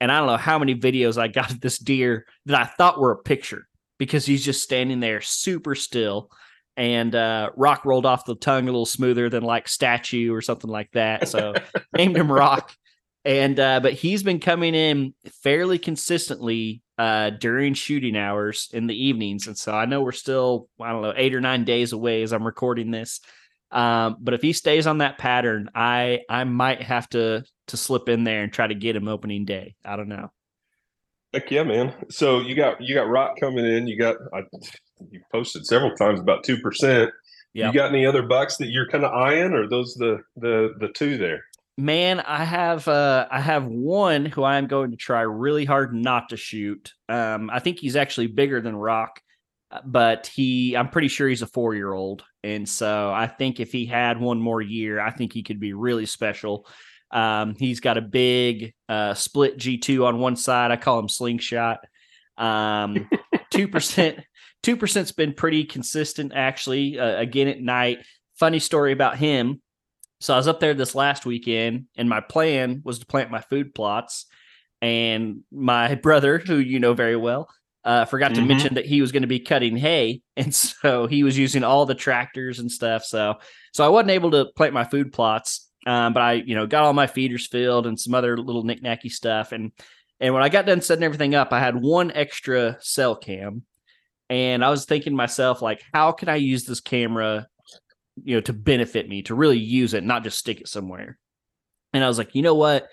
[0.00, 3.00] and I don't know how many videos I got of this deer that I thought
[3.00, 3.66] were a picture
[3.98, 6.30] because he's just standing there super still.
[6.78, 10.70] And uh, Rock rolled off the tongue a little smoother than like statue or something
[10.70, 11.28] like that.
[11.28, 11.54] So
[11.92, 12.72] named him Rock.
[13.24, 15.12] And uh, but he's been coming in
[15.42, 20.68] fairly consistently uh, during shooting hours in the evenings, and so I know we're still
[20.80, 23.20] I don't know eight or nine days away as I'm recording this.
[23.70, 28.08] Um, but if he stays on that pattern, I I might have to to slip
[28.08, 29.74] in there and try to get him opening day.
[29.84, 30.30] I don't know.
[31.32, 31.94] Heck yeah, man!
[32.10, 33.86] So you got you got rock coming in.
[33.86, 34.44] You got I,
[35.10, 37.10] you posted several times about two percent.
[37.52, 40.88] You got any other bucks that you're kind of eyeing, or those the the the
[40.88, 41.44] two there?
[41.76, 45.94] Man, I have uh I have one who I am going to try really hard
[45.94, 46.92] not to shoot.
[47.08, 49.20] Um, I think he's actually bigger than Rock,
[49.84, 53.72] but he I'm pretty sure he's a four year old, and so I think if
[53.72, 56.66] he had one more year, I think he could be really special.
[57.10, 60.70] Um, he's got a big uh, split G2 on one side.
[60.70, 61.80] I call him slingshot.
[62.36, 63.08] Um,
[63.52, 64.22] 2%,
[64.62, 66.98] 2%'s been pretty consistent actually.
[66.98, 67.98] Uh, again at night.
[68.38, 69.60] Funny story about him.
[70.20, 73.40] So I was up there this last weekend and my plan was to plant my
[73.40, 74.26] food plots.
[74.80, 77.48] And my brother, who you know very well,
[77.84, 78.48] uh, forgot to mm-hmm.
[78.48, 81.86] mention that he was going to be cutting hay, and so he was using all
[81.86, 83.04] the tractors and stuff.
[83.04, 83.36] So,
[83.72, 85.67] so I wasn't able to plant my food plots.
[85.86, 89.10] Um, but I, you know, got all my feeders filled and some other little knickknacky
[89.10, 89.52] stuff.
[89.52, 89.72] And
[90.20, 93.62] and when I got done setting everything up, I had one extra cell cam.
[94.28, 97.46] And I was thinking to myself, like, how can I use this camera,
[98.22, 101.16] you know, to benefit me, to really use it, not just stick it somewhere.
[101.94, 102.88] And I was like, you know what?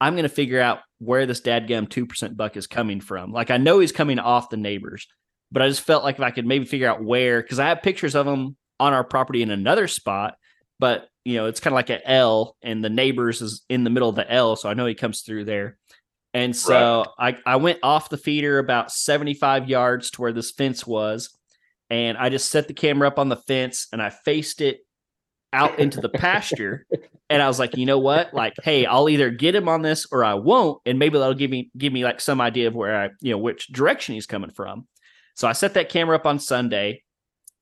[0.00, 3.32] I'm gonna figure out where this dadgum two percent buck is coming from.
[3.32, 5.06] Like I know he's coming off the neighbors,
[5.50, 7.82] but I just felt like if I could maybe figure out where, because I have
[7.82, 10.36] pictures of him on our property in another spot,
[10.78, 13.90] but you know, it's kind of like an L, and the neighbors is in the
[13.90, 15.78] middle of the L, so I know he comes through there.
[16.34, 17.36] And so right.
[17.46, 21.36] I, I went off the feeder about 75 yards to where this fence was,
[21.90, 24.80] and I just set the camera up on the fence and I faced it
[25.52, 26.86] out into the pasture.
[27.30, 28.32] And I was like, you know what?
[28.32, 31.50] Like, hey, I'll either get him on this or I won't, and maybe that'll give
[31.50, 34.48] me give me like some idea of where I, you know, which direction he's coming
[34.48, 34.88] from.
[35.34, 37.02] So I set that camera up on Sunday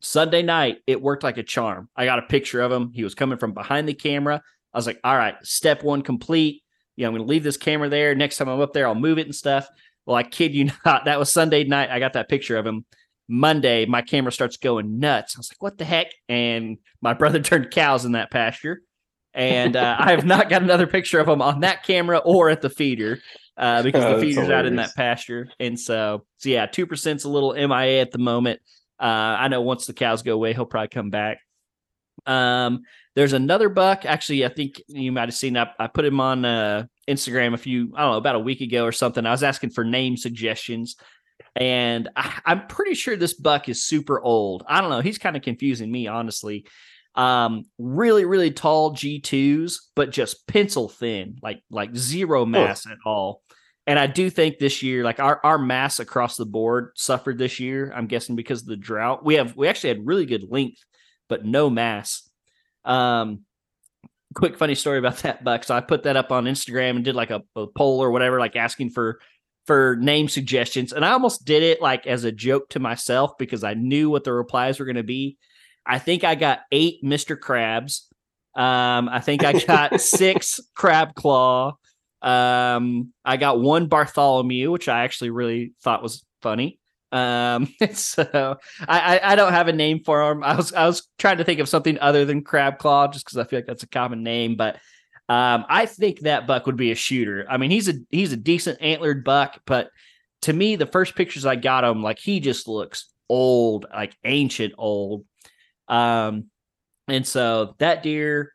[0.00, 1.88] Sunday night, it worked like a charm.
[1.96, 2.92] I got a picture of him.
[2.92, 4.42] He was coming from behind the camera.
[4.72, 6.62] I was like, all right, step one complete.
[6.96, 8.14] You know, I'm going to leave this camera there.
[8.14, 9.68] Next time I'm up there, I'll move it and stuff.
[10.04, 11.06] Well, I kid you not.
[11.06, 11.90] That was Sunday night.
[11.90, 12.85] I got that picture of him.
[13.28, 15.37] Monday, my camera starts going nuts.
[15.37, 16.12] I was like, what the heck?
[16.28, 18.82] And my brother turned cows in that pasture.
[19.35, 22.62] And uh, I have not got another picture of him on that camera or at
[22.62, 23.18] the feeder
[23.59, 25.48] uh, because the feeder's out in that pasture.
[25.61, 28.61] And so, so yeah, 2% is a little MIA at the moment.
[28.98, 31.38] Uh, I know once the cows go away, he'll probably come back.
[32.24, 32.82] Um,
[33.14, 34.04] there's another buck.
[34.04, 35.56] Actually, I think you might have seen.
[35.56, 38.61] I, I put him on uh, Instagram a few, I don't know, about a week
[38.61, 39.24] ago or something.
[39.24, 40.96] I was asking for name suggestions,
[41.54, 44.64] and I, I'm pretty sure this buck is super old.
[44.68, 45.00] I don't know.
[45.00, 46.66] He's kind of confusing me, honestly.
[47.14, 52.92] Um, really, really tall G2s, but just pencil thin, like like zero mass oh.
[52.92, 53.42] at all.
[53.87, 57.61] And I do think this year, like our, our mass across the board suffered this
[57.61, 57.92] year.
[57.94, 59.25] I'm guessing because of the drought.
[59.25, 60.85] We have we actually had really good length,
[61.29, 62.29] but no mass.
[62.85, 63.42] Um,
[64.35, 65.64] quick funny story about that buck.
[65.64, 68.40] So I put that up on Instagram and did like a, a poll or whatever,
[68.40, 69.20] like asking for
[69.66, 70.92] for name suggestions.
[70.92, 74.25] And I almost did it like as a joke to myself because I knew what
[74.25, 75.38] the replies were going to be.
[75.85, 77.37] I think I got eight Mr.
[77.37, 78.03] Krabs.
[78.59, 81.77] Um, I think I got six Crab Claw.
[82.22, 86.79] Um, I got one Bartholomew, which I actually really thought was funny.
[87.12, 90.42] Um, so I, I, I don't have a name for him.
[90.42, 93.38] I was I was trying to think of something other than Crab Claw, just because
[93.38, 94.57] I feel like that's a common name.
[94.57, 94.76] But
[95.29, 97.46] um, I think that buck would be a shooter.
[97.48, 99.90] I mean, he's a he's a decent antlered buck, but
[100.42, 104.74] to me, the first pictures I got him, like he just looks old, like ancient
[104.79, 105.24] old.
[105.88, 106.46] Um,
[107.09, 108.52] and so that deer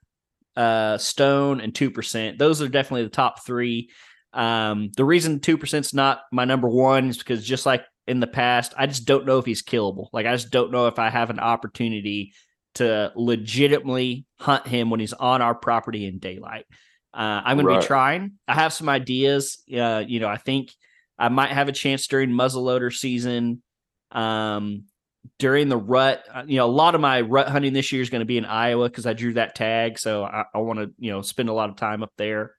[0.55, 2.37] uh, Stone, and 2%.
[2.37, 3.89] Those are definitely the top three.
[4.33, 8.27] Um, the reason 2% is not my number one is because just like in the
[8.27, 10.07] past, I just don't know if he's killable.
[10.13, 12.33] Like, I just don't know if I have an opportunity
[12.75, 16.65] to legitimately hunt him when he's on our property in daylight.
[17.13, 17.75] Uh, I'm going right.
[17.75, 18.33] to be trying.
[18.47, 19.61] I have some ideas.
[19.71, 20.71] Uh, you know, I think
[21.19, 23.61] I might have a chance during muzzleloader season.
[24.11, 24.85] Um,
[25.37, 28.09] during the rut, uh, you know, a lot of my rut hunting this year is
[28.09, 30.91] going to be in Iowa because I drew that tag, so I, I want to,
[30.97, 32.55] you know, spend a lot of time up there.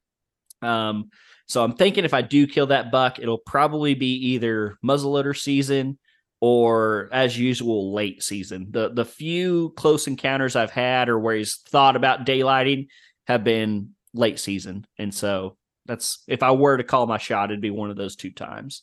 [0.60, 1.10] Um,
[1.46, 5.98] so I'm thinking if I do kill that buck, it'll probably be either muzzleloader season
[6.40, 8.68] or as usual late season.
[8.70, 12.88] The the few close encounters I've had or where he's thought about daylighting
[13.26, 14.86] have been late season.
[14.98, 18.16] And so that's if I were to call my shot, it'd be one of those
[18.16, 18.82] two times.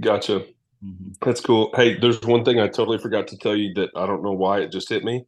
[0.00, 0.46] Gotcha.
[0.84, 1.12] Mm-hmm.
[1.24, 1.70] That's cool.
[1.74, 4.60] Hey, there's one thing I totally forgot to tell you that I don't know why
[4.60, 5.24] it just hit me.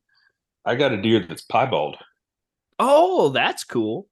[0.65, 1.97] I got a deer that's piebald.
[2.79, 4.07] Oh, that's cool.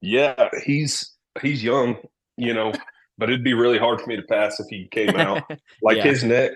[0.00, 1.96] Yeah, he's he's young,
[2.36, 2.72] you know,
[3.18, 5.42] but it'd be really hard for me to pass if he came out.
[5.82, 6.04] Like yeah.
[6.04, 6.52] his neck,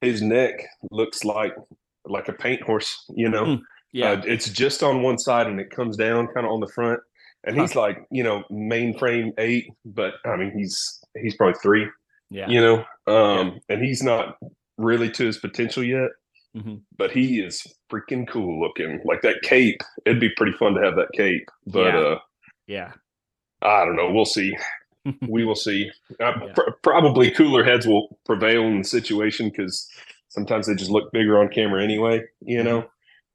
[0.00, 0.52] his neck
[0.90, 1.54] looks like
[2.04, 3.56] like a paint horse, you know.
[3.56, 3.62] Hmm.
[3.92, 6.68] Yeah, uh, it's just on one side and it comes down kind of on the
[6.68, 7.00] front.
[7.44, 7.80] And he's huh.
[7.80, 11.86] like, you know, mainframe eight, but I mean, he's he's probably three.
[12.32, 13.74] Yeah, you know, um, yeah.
[13.76, 14.38] and he's not
[14.78, 16.10] really to his potential yet.
[16.56, 16.76] Mm-hmm.
[16.96, 19.00] But he is freaking cool looking.
[19.04, 21.48] Like that cape, it'd be pretty fun to have that cape.
[21.66, 22.00] But yeah.
[22.00, 22.18] uh,
[22.66, 22.92] yeah,
[23.62, 24.12] I don't know.
[24.12, 24.56] We'll see.
[25.28, 25.90] we will see.
[26.20, 26.52] Uh, yeah.
[26.54, 29.88] pr- probably cooler heads will prevail in the situation because
[30.28, 32.22] sometimes they just look bigger on camera anyway.
[32.40, 32.68] You mm-hmm.
[32.68, 32.84] know.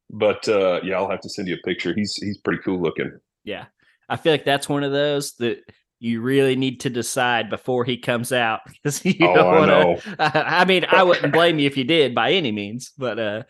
[0.10, 1.94] But uh, yeah, I'll have to send you a picture.
[1.94, 3.20] He's he's pretty cool looking.
[3.44, 3.66] Yeah,
[4.10, 5.60] I feel like that's one of those that
[6.00, 10.16] you really need to decide before he comes out because you oh, don't want to.
[10.20, 13.44] I, I mean, I wouldn't blame you if you did by any means, but uh,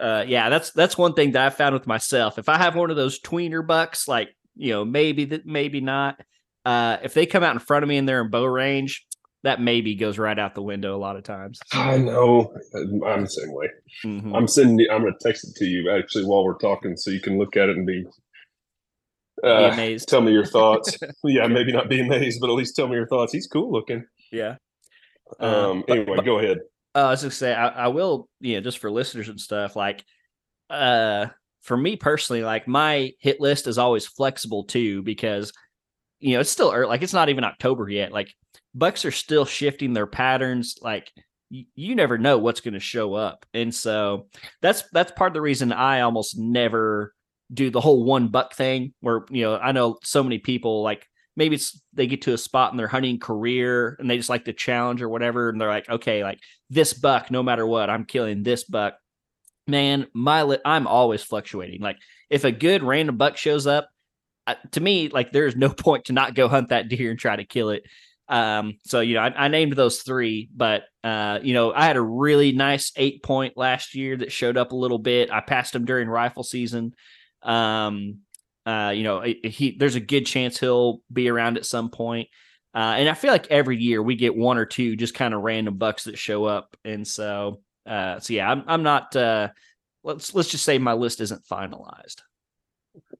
[0.00, 2.38] uh, yeah, that's that's one thing that I found with myself.
[2.38, 6.20] If I have one of those tweener bucks, like you know, maybe that, maybe not.
[6.64, 9.06] Uh, if they come out in front of me and they're in bow range,
[9.44, 11.60] that maybe goes right out the window a lot of times.
[11.72, 12.54] I know.
[12.74, 13.68] I'm the same way.
[14.04, 14.34] Mm-hmm.
[14.34, 14.86] I'm sending.
[14.90, 17.56] I'm going to text it to you actually while we're talking, so you can look
[17.56, 18.06] at it and be,
[19.44, 20.08] uh, be amazed.
[20.08, 20.96] Tell me your thoughts.
[21.24, 23.32] yeah, maybe not be amazed, but at least tell me your thoughts.
[23.32, 24.04] He's cool looking.
[24.32, 24.56] Yeah.
[25.40, 25.84] Um.
[25.86, 26.58] But, anyway, but, go ahead.
[26.94, 28.28] Uh, I was to say, I, I will.
[28.40, 30.04] You know, just for listeners and stuff, like,
[30.70, 31.26] uh,
[31.62, 35.52] for me personally, like my hit list is always flexible too because
[36.20, 38.12] you know it's still early, like it's not even October yet.
[38.12, 38.32] Like
[38.74, 40.76] Bucks are still shifting their patterns.
[40.82, 41.10] Like
[41.50, 44.26] you, you never know what's going to show up, and so
[44.60, 47.14] that's that's part of the reason I almost never
[47.52, 48.94] do the whole one buck thing.
[49.00, 52.38] Where you know I know so many people like maybe it's they get to a
[52.38, 55.68] spot in their hunting career and they just like the challenge or whatever, and they're
[55.68, 58.94] like, okay, like this buck, no matter what, I'm killing this buck
[59.66, 61.80] man, my li- I'm always fluctuating.
[61.80, 61.98] Like
[62.30, 63.88] if a good random buck shows up,
[64.46, 67.36] uh, to me, like there's no point to not go hunt that deer and try
[67.36, 67.84] to kill it.
[68.26, 71.96] Um, so you know, I, I named those three, but uh, you know, I had
[71.96, 75.30] a really nice eight point last year that showed up a little bit.
[75.30, 76.94] I passed him during rifle season.
[77.44, 78.20] Um,
[78.66, 82.28] uh, you know, he there's a good chance he'll be around at some point.
[82.74, 85.42] Uh, and I feel like every year we get one or two just kind of
[85.42, 89.14] random bucks that show up, and so uh, so yeah, I'm I'm not.
[89.14, 89.48] Uh,
[90.02, 92.22] let's let's just say my list isn't finalized.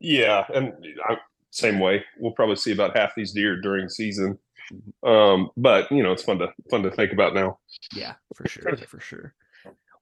[0.01, 0.73] Yeah, and
[1.05, 1.19] I,
[1.51, 2.05] same way.
[2.19, 4.39] We'll probably see about half these deer during season.
[4.73, 5.09] Mm-hmm.
[5.09, 7.59] Um, but you know, it's fun to fun to think about now.
[7.95, 9.35] Yeah, for sure, for sure.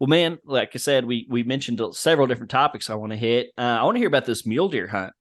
[0.03, 3.53] Well, man, like I said, we we mentioned several different topics I want to hit.
[3.57, 5.13] Uh, I want to hear about this mule deer hunt.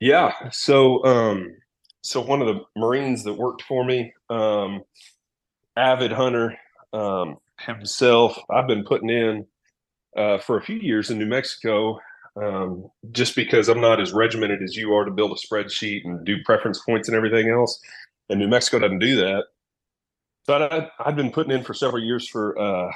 [0.00, 1.54] Yeah, so um,
[2.00, 4.80] so one of the Marines that worked for me, um,
[5.76, 6.56] avid hunter,
[6.94, 8.38] um, himself.
[8.50, 9.44] I've been putting in
[10.16, 11.98] uh, for a few years in New Mexico,
[12.42, 16.24] um, just because I'm not as regimented as you are to build a spreadsheet and
[16.24, 17.78] do preference points and everything else.
[18.30, 19.44] And New Mexico doesn't do that.
[20.46, 22.90] But I've been putting in for several years for uh,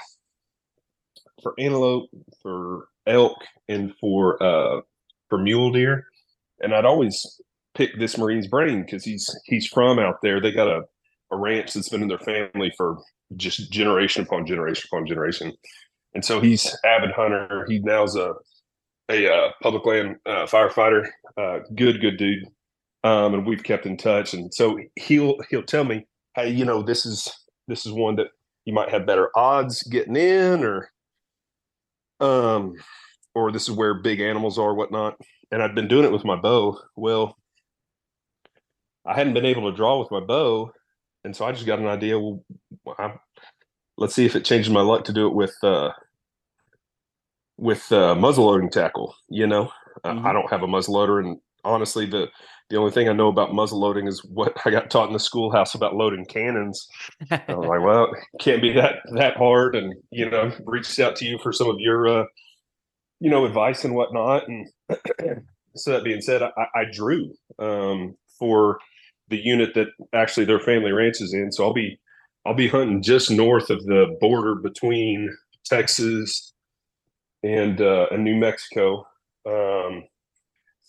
[1.43, 2.09] for antelope,
[2.43, 3.37] for elk,
[3.69, 4.81] and for uh,
[5.29, 6.05] for mule deer.
[6.61, 7.41] And I'd always
[7.75, 10.41] pick this Marine's brain because he's he's from out there.
[10.41, 10.83] They got a,
[11.31, 12.99] a ranch that's been in their family for
[13.37, 15.53] just generation upon generation upon generation.
[16.15, 17.67] And so he's avid hunter.
[17.69, 18.35] He now's a
[19.11, 21.09] a uh, public land uh, firefighter.
[21.37, 22.45] Uh, good, good dude.
[23.05, 24.35] Um, and we've kept in touch.
[24.35, 27.31] And so he'll he'll tell me, hey, you know, this is
[27.69, 28.29] this is one that
[28.65, 30.91] you might have better odds getting in, or
[32.21, 32.75] um,
[33.35, 35.17] or this is where big animals are, whatnot.
[35.51, 36.79] And I'd been doing it with my bow.
[36.97, 37.37] Well,
[39.07, 40.73] I hadn't been able to draw with my bow
[41.25, 42.19] and so I just got an idea.
[42.19, 42.41] Well,
[42.99, 43.15] I,
[43.97, 45.91] let's see if it changes my luck to do it with uh,
[47.57, 49.15] with uh, muzzle loading tackle.
[49.29, 49.71] You know,
[50.05, 50.27] mm-hmm.
[50.27, 51.39] I don't have a muzzle loader, and
[51.69, 52.29] honestly, the
[52.71, 55.21] the only thing I know about muzzle loading is what I got taught in the
[55.21, 56.89] schoolhouse about loading cannons.
[57.31, 61.25] I was like, well, can't be that that hard, and you know, reached out to
[61.25, 62.25] you for some of your uh,
[63.21, 64.49] you know advice and whatnot.
[64.49, 64.69] And
[65.77, 68.79] so that being said, I, I drew um, for
[69.29, 71.53] the unit that actually their family ranch is in.
[71.53, 71.99] So I'll be
[72.47, 76.53] I'll be hunting just north of the border between Texas
[77.43, 79.07] and uh, and New Mexico.
[79.47, 80.05] Um,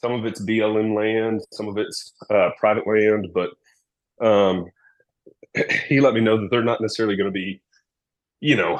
[0.04, 3.50] some of it's BLM land, some of it's uh, private land, but
[4.26, 4.66] um,
[5.88, 7.62] he let me know that they're not necessarily going to be,
[8.40, 8.80] you know,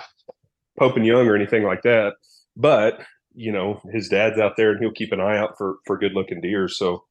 [0.78, 2.14] Pope and Young or anything like that.
[2.56, 3.00] But
[3.36, 6.14] you know, his dad's out there and he'll keep an eye out for for good
[6.14, 6.68] looking deer.
[6.68, 7.04] So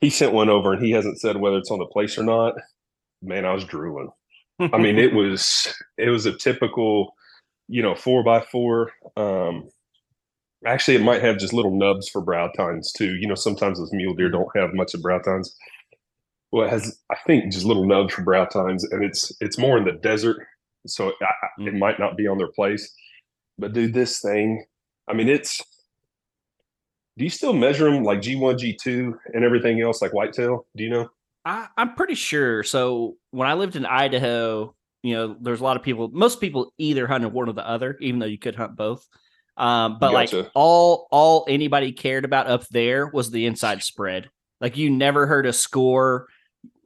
[0.00, 2.54] he sent one over and he hasn't said whether it's on the place or not.
[3.22, 4.10] Man, I was drooling.
[4.60, 7.14] I mean, it was it was a typical,
[7.68, 8.92] you know, four by four.
[9.16, 9.70] Um,
[10.66, 13.14] actually, it might have just little nubs for brow tines too.
[13.16, 14.36] You know, sometimes those mule deer mm-hmm.
[14.36, 15.54] don't have much of brow tines.
[16.52, 19.78] Well, it has I think just little nubs for brow tines, and it's it's more
[19.78, 20.38] in the desert,
[20.86, 21.14] so it,
[21.58, 21.68] mm.
[21.68, 22.92] it might not be on their place.
[23.58, 24.64] But dude, this thing,
[25.08, 25.62] I mean, it's.
[27.18, 30.66] Do you still measure them like G one, G two, and everything else like whitetail?
[30.76, 31.08] Do you know?
[31.44, 32.62] I, I'm pretty sure.
[32.62, 36.08] So when I lived in Idaho, you know, there's a lot of people.
[36.12, 39.06] Most people either hunted one or the other, even though you could hunt both.
[39.60, 40.36] Um, but Gotcha.
[40.38, 44.30] like all all anybody cared about up there was the inside spread.
[44.58, 46.28] Like you never heard a score.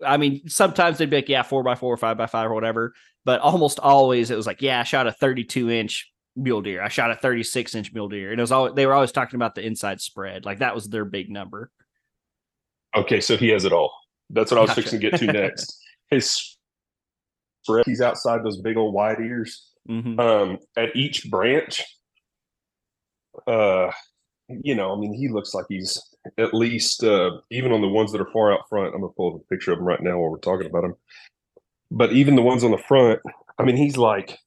[0.04, 2.54] I mean, sometimes they'd be like, yeah, four by four, or five by five, or
[2.54, 2.92] whatever.
[3.24, 6.82] But almost always it was like, yeah, I shot a 32 inch mule deer.
[6.82, 8.32] I shot a 36 inch mule deer.
[8.32, 10.44] And it was always they were always talking about the inside spread.
[10.44, 11.70] Like that was their big number.
[12.96, 13.92] Okay, so he has it all.
[14.30, 14.82] That's what I was Gotcha.
[14.82, 15.80] fixing to get to next.
[16.10, 16.56] His
[17.62, 19.70] spread, he's outside those big old wide ears.
[19.88, 20.18] Mhm.
[20.18, 21.82] Um, at each branch,
[23.46, 23.90] uh,
[24.48, 26.00] you know, I mean, he looks like he's
[26.38, 28.94] at least uh, even on the ones that are far out front.
[28.94, 30.94] I'm gonna pull up a picture of him right now while we're talking about him.
[31.90, 33.20] But even the ones on the front,
[33.58, 34.38] I mean, he's like,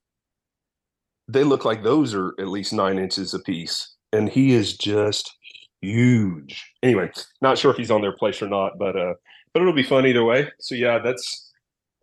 [1.28, 5.36] they look like those are at least nine inches apiece, and he is just
[5.82, 6.74] huge.
[6.84, 7.10] Anyway,
[7.42, 9.14] not sure if he's on their place or not, but uh,
[9.54, 10.50] but it'll be fun either way.
[10.60, 11.52] So yeah, that's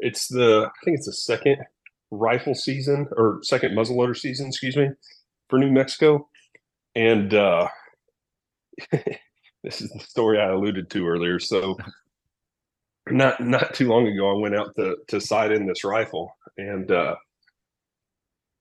[0.01, 1.59] it's the I think it's the second
[2.11, 4.89] rifle season or second muzzleloader season, excuse me,
[5.49, 6.29] for New Mexico,
[6.95, 7.69] and uh,
[8.93, 11.39] this is the story I alluded to earlier.
[11.39, 11.77] So
[13.11, 16.91] not not too long ago, I went out to to sight in this rifle, and
[16.91, 17.17] uh,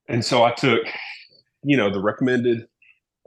[0.07, 0.81] and so I took,
[1.63, 2.67] you know, the recommended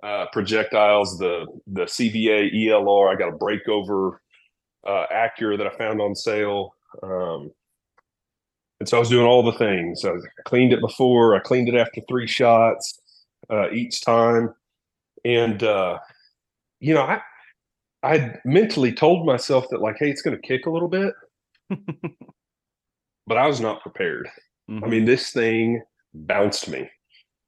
[0.03, 3.13] uh, projectiles, the the CVA ELR.
[3.13, 4.19] I got a breakover
[4.87, 6.75] uh, Accura that I found on sale.
[7.03, 7.51] Um,
[8.79, 10.05] and so I was doing all the things.
[10.05, 10.13] I
[10.45, 11.35] cleaned it before.
[11.35, 13.01] I cleaned it after three shots
[13.51, 14.55] uh, each time,
[15.27, 15.99] and uh,
[16.81, 17.21] you know, I
[18.03, 21.13] I mentally told myself that like, hey, it's going to kick a little bit,
[23.27, 24.29] but I was not prepared.
[24.69, 24.89] I Mhm.
[24.89, 25.83] mean, this thing
[26.15, 26.91] bounced me.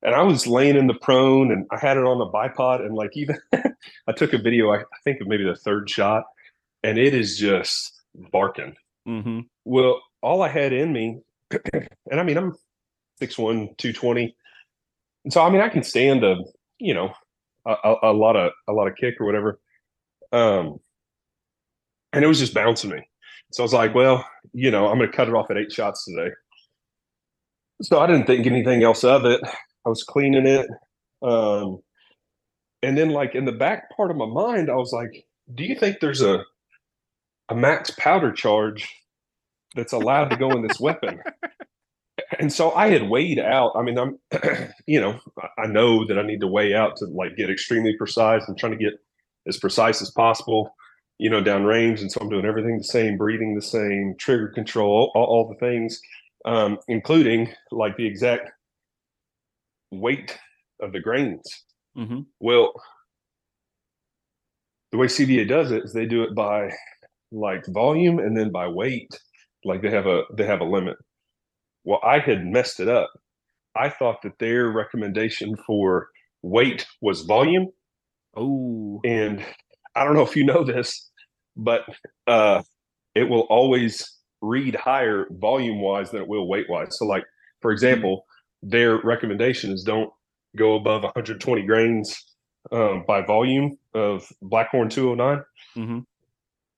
[0.03, 2.81] And I was laying in the prone and I had it on the bipod.
[2.85, 3.39] And like, even
[4.07, 6.25] I took a video, I, I think of maybe the third shot,
[6.85, 8.01] and it is just
[8.33, 8.77] barking.
[9.09, 9.47] Mhm.
[9.65, 11.21] Well, all I had in me,
[11.73, 12.55] and I mean, I'm
[13.21, 14.37] 6'1, 220.
[15.25, 16.37] And so, I mean, I can stand a,
[16.79, 17.13] you know,
[17.73, 19.61] a, a, lot of, a lot of kick or whatever.
[20.33, 20.79] Um,
[22.13, 23.07] and it was just bouncing me.
[23.53, 25.73] So I was like, well, you know, I'm going to cut it off at eight
[25.73, 26.31] shots today.
[27.83, 29.41] So I didn't think anything else of it.
[29.87, 30.67] I was cleaning it.
[31.23, 31.79] Um,
[32.83, 35.75] and then like in the back part of my mind, I was like, do you
[35.75, 36.45] think there's a
[37.49, 38.89] a max powder charge
[39.75, 41.21] that's allowed to go in this weapon?
[42.39, 43.73] And so I had weighed out.
[43.77, 44.19] I mean, I'm,
[44.87, 45.19] you know,
[45.59, 48.43] I- know that I need to weigh out to like get extremely precise.
[48.49, 48.95] I'm trying to get
[49.47, 50.75] as precise as possible,
[51.19, 52.01] you know, down range.
[52.01, 55.55] And so I'm doing everything the same, breathing the same, trigger control, all, all the
[55.67, 56.01] things,
[56.45, 58.51] um, including like the exact
[59.91, 60.39] weight
[60.81, 61.43] of the grains.
[61.97, 62.27] Mhm.
[62.41, 62.73] Well,
[64.93, 66.71] the way CVA does it is they do it by
[67.33, 69.09] like volume and then by weight.
[69.65, 70.97] Like they have a they have a limit.
[71.89, 73.09] Well, I had messed it up.
[73.75, 76.09] I thought that their recommendation for
[76.43, 77.69] weight was volume,
[78.37, 79.01] Oh.
[79.07, 79.43] and
[79.97, 81.11] I don't know if you know this,
[81.57, 81.81] but
[82.27, 82.61] uh,
[83.15, 84.07] it will always
[84.43, 86.89] read higher volume wise than it will weight wise.
[86.99, 87.25] So, like
[87.63, 88.27] for example,
[88.63, 90.11] their recommendation is don't
[90.57, 92.23] go above 120 grains
[92.71, 95.43] um, by volume of Blackhorn 209
[95.75, 96.05] Mhm.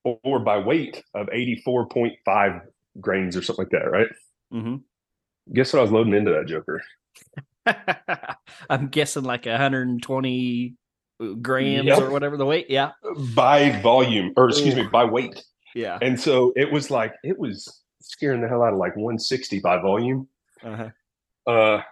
[0.04, 2.60] or, or by weight of 84.5
[3.00, 4.08] grains or something like that, right?
[4.52, 4.82] Mhm.
[5.52, 6.80] Guess what I was loading into that Joker?
[8.70, 10.74] I'm guessing like 120
[11.42, 11.98] grams Yep.
[12.00, 12.66] or whatever the weight.
[12.70, 12.92] Yeah.
[13.34, 15.42] By volume, or excuse me, by weight.
[15.74, 15.98] Yeah.
[16.00, 19.78] And so it was like, it was scaring the hell out of like 160 by
[19.80, 20.28] volume.
[20.64, 20.90] Uh-huh.
[21.50, 21.82] Uh,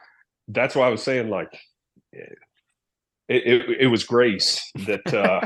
[0.48, 1.52] that's why I was saying like,
[2.12, 2.38] it,
[3.28, 5.40] it, it was grace that, uh,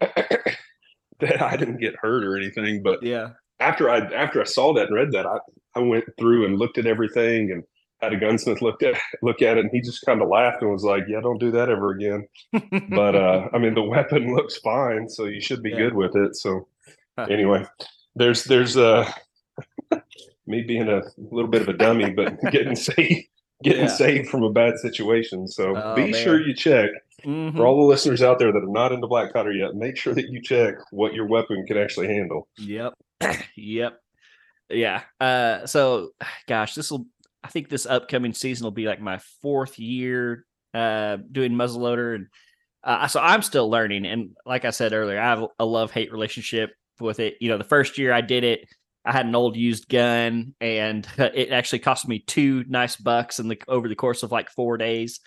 [1.20, 3.30] that I didn't get hurt or anything, but Yeah.
[3.60, 5.38] After I after I saw that and read that, I,
[5.74, 7.62] I went through and looked at everything and
[8.00, 10.70] had a gunsmith look at look at it and he just kind of laughed and
[10.70, 12.26] was like, "Yeah, don't do that ever again."
[12.90, 15.76] but uh, I mean, the weapon looks fine, so you should be Yeah.
[15.78, 16.36] good with it.
[16.36, 16.68] So
[17.18, 17.64] anyway,
[18.14, 19.10] there's there's uh
[20.46, 23.26] me being a little bit of a dummy, but getting saved
[23.64, 23.88] getting Yeah.
[23.88, 25.48] saved from a bad situation.
[25.48, 26.14] So Oh, be man.
[26.14, 26.90] sure you check
[27.24, 27.56] Mhm.
[27.56, 29.74] for all the listeners out there that are not into black powder yet.
[29.74, 32.46] Make sure that you check what your weapon can actually handle.
[32.58, 32.94] Yep.
[33.56, 34.00] yep.
[34.70, 35.02] Yeah.
[35.20, 36.10] Uh so
[36.46, 37.06] gosh, this will
[37.42, 40.44] I think this upcoming season will be like my fourth year
[40.74, 42.26] uh doing muzzleloader and
[42.84, 46.70] uh, so I'm still learning and like I said earlier, I have a love-hate relationship
[47.00, 47.34] with it.
[47.40, 48.60] You know, the first year I did it,
[49.04, 53.48] I had an old used gun and it actually cost me two nice bucks in
[53.48, 55.20] the over the course of like 4 days.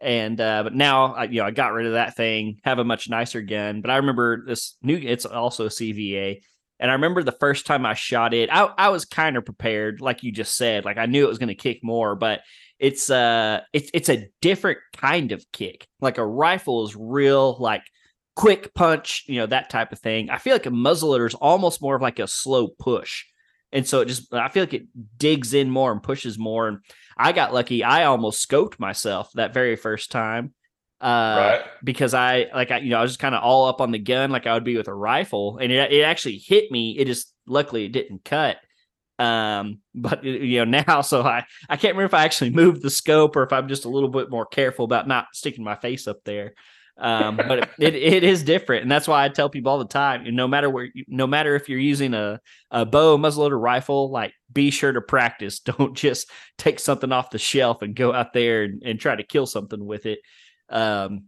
[0.00, 2.84] And uh, but now I, you know I got rid of that thing, have a
[2.84, 3.82] much nicer gun.
[3.82, 4.96] But I remember this new.
[4.96, 6.40] It's also a CVA,
[6.80, 10.00] and I remember the first time I shot it, I, I was kind of prepared,
[10.00, 10.86] like you just said.
[10.86, 12.40] Like I knew it was going to kick more, but
[12.78, 15.86] it's uh it's it's a different kind of kick.
[16.00, 17.82] Like a rifle is real, like
[18.34, 20.30] quick punch, you know, that type of thing.
[20.30, 23.24] I feel like a muzzleloader is almost more of like a slow push.
[23.72, 24.86] And so it just I feel like it
[25.18, 26.66] digs in more and pushes more.
[26.66, 26.78] And
[27.18, 27.84] I got lucky.
[27.84, 30.54] I almost scoped myself that very first time.
[31.00, 31.62] Uh right.
[31.82, 33.98] because I like I you know I was just kind of all up on the
[33.98, 36.96] gun like I would be with a rifle, and it it actually hit me.
[36.98, 38.58] It just luckily it didn't cut.
[39.18, 42.90] Um, but you know now, so I I can't remember if I actually moved the
[42.90, 46.06] scope or if I'm just a little bit more careful about not sticking my face
[46.06, 46.54] up there.
[47.00, 50.34] Um, but it, it is different, and that's why I tell people all the time.
[50.34, 52.40] No matter where, you, no matter if you're using a
[52.70, 55.60] a bow, muzzleloader, rifle, like be sure to practice.
[55.60, 59.22] Don't just take something off the shelf and go out there and, and try to
[59.22, 60.18] kill something with it.
[60.70, 61.24] Um,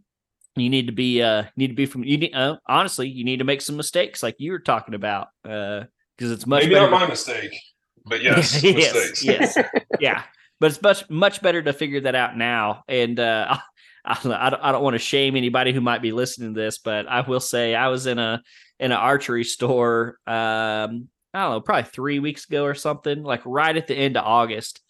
[0.55, 3.39] you need to be uh need to be from you need uh, honestly you need
[3.39, 5.85] to make some mistakes like you were talking about uh
[6.15, 7.57] because it's much Maybe better not to- my mistake,
[8.05, 9.23] but yes, yes, mistakes.
[9.23, 9.57] yes,
[9.99, 10.23] yeah.
[10.59, 12.83] But it's much much better to figure that out now.
[12.87, 13.57] And uh,
[14.05, 16.77] I, I don't, I don't want to shame anybody who might be listening to this,
[16.77, 18.41] but I will say I was in a
[18.79, 20.19] in an archery store.
[20.27, 24.17] Um, I don't know, probably three weeks ago or something, like right at the end
[24.17, 24.81] of August,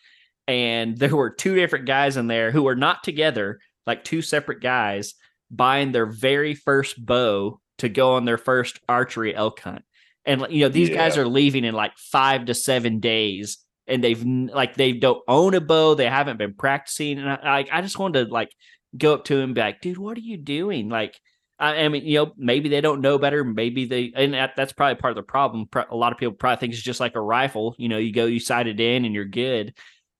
[0.45, 4.61] and there were two different guys in there who were not together, like two separate
[4.61, 5.13] guys
[5.49, 9.83] buying their very first bow to go on their first archery elk hunt.
[10.25, 13.57] And you know, these guys are leaving in like five to seven days,
[13.87, 17.69] and they've like they don't own a bow, they haven't been practicing, and I like
[17.71, 18.49] I just wanted to like
[18.97, 20.87] go up to him and be like, dude, what are you doing?
[20.89, 21.19] Like,
[21.59, 24.73] I, I mean, you know, maybe they don't know better, maybe they, and that, that's
[24.73, 25.67] probably part of the problem.
[25.89, 28.25] A lot of people probably think it's just like a rifle, you know, you go,
[28.25, 29.73] you sight it in, and you're good.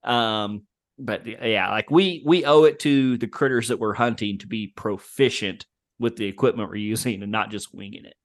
[0.03, 0.63] Um,
[1.03, 4.67] but yeah, like we we owe it to the critters that we're hunting to be
[4.67, 5.65] proficient
[5.99, 8.15] with the equipment we're using and not just winging it.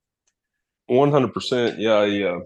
[0.87, 1.79] One hundred percent.
[1.79, 2.39] Yeah, yeah.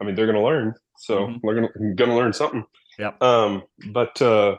[0.00, 1.40] I mean, they're going to learn, so Mhm.
[1.42, 2.64] they're going to learn something.
[2.98, 3.22] Yep.
[3.22, 3.62] Um,
[3.92, 4.56] but uh,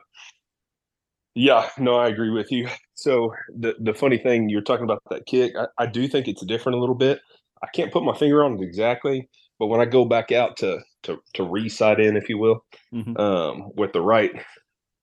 [1.34, 2.68] yeah, no, I agree with you.
[2.96, 6.46] So the the funny thing you're talking about that kick, I, I do think it's
[6.46, 7.22] different a little bit.
[7.64, 10.80] I can't put my finger on it exactly, but when I go back out to
[11.04, 13.20] to to re-sight in, if you will, Mhm.
[13.20, 14.32] um, with the right,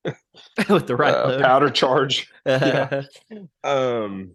[0.69, 3.03] with the right uh, powder charge, yeah.
[3.63, 4.31] um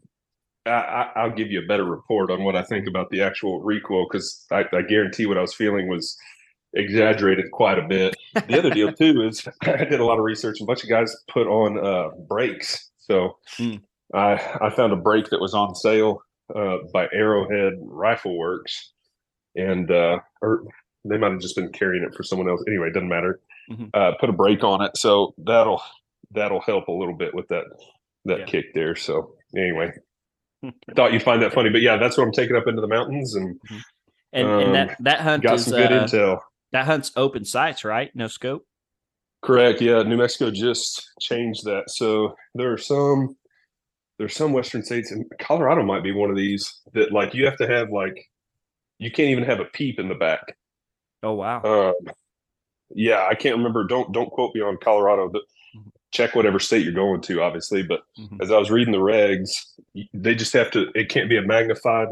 [0.65, 3.61] I, I, I'll give you a better report on what I think about the actual
[3.61, 6.17] recoil because I, I guarantee what I was feeling was
[6.75, 8.15] exaggerated quite a bit.
[8.47, 10.61] The other deal too is I did a lot of research.
[10.61, 13.77] A bunch of guys put on uh, brakes, so Hmm.
[14.15, 16.23] I I found a brake that was on sale
[16.55, 18.93] uh, by Arrowhead Rifle Works,
[19.57, 20.65] and uh, or
[21.05, 22.63] they might have just been carrying it for someone else.
[22.67, 23.41] Anyway, it doesn't matter.
[23.71, 23.91] Mhm.
[23.95, 25.83] Uh, put a brake on it, so that'll
[26.31, 27.65] that'll help a little bit with that
[28.25, 28.45] that Yeah.
[28.47, 28.95] kick there.
[28.97, 29.93] So anyway,
[30.95, 33.35] thought you'd find that funny, but yeah, that's what I'm taking up into the mountains
[33.35, 33.61] and
[34.33, 36.41] and, and that Um, that hunt got is some good uh, intel.
[36.73, 38.15] that hunt's open sights, right?
[38.15, 38.65] No scope.
[39.43, 39.81] Correct.
[39.83, 41.91] Yeah, New Mexico just changed that.
[41.91, 43.37] So there are some
[44.19, 47.57] there's some western states and Colorado might be one of these that like you have
[47.59, 48.31] to have like
[48.99, 50.57] you can't even have a peep in the back.
[51.23, 51.63] Oh wow.
[51.63, 51.95] Um,
[52.95, 53.85] yeah, I can't remember.
[53.87, 55.43] Don't don't quote me on Colorado, but
[56.13, 57.83] check whatever state you're going to, obviously.
[57.83, 58.43] But Mhm.
[58.43, 59.51] as I was reading the regs,
[60.15, 60.91] they just have to.
[60.95, 62.09] It can't be a magnified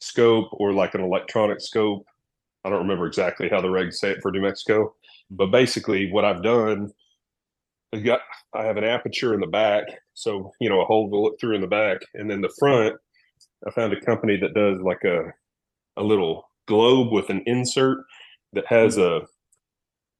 [0.00, 2.04] scope or like an electronic scope.
[2.64, 4.94] I don't remember exactly how the regs say it for New Mexico,
[5.30, 6.92] but basically, what I've done,
[7.94, 8.20] I got
[8.54, 9.84] I have an aperture in the back,
[10.14, 12.96] so you know a hole to look through in the back, and then the front.
[13.66, 15.32] I found a company that does like a
[15.96, 17.98] a little globe with an insert
[18.52, 19.22] that has a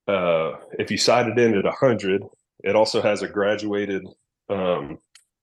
[0.08, 2.22] uh, if you sight it in at 100
[2.64, 4.02] it also has a graduated
[4.50, 4.98] um,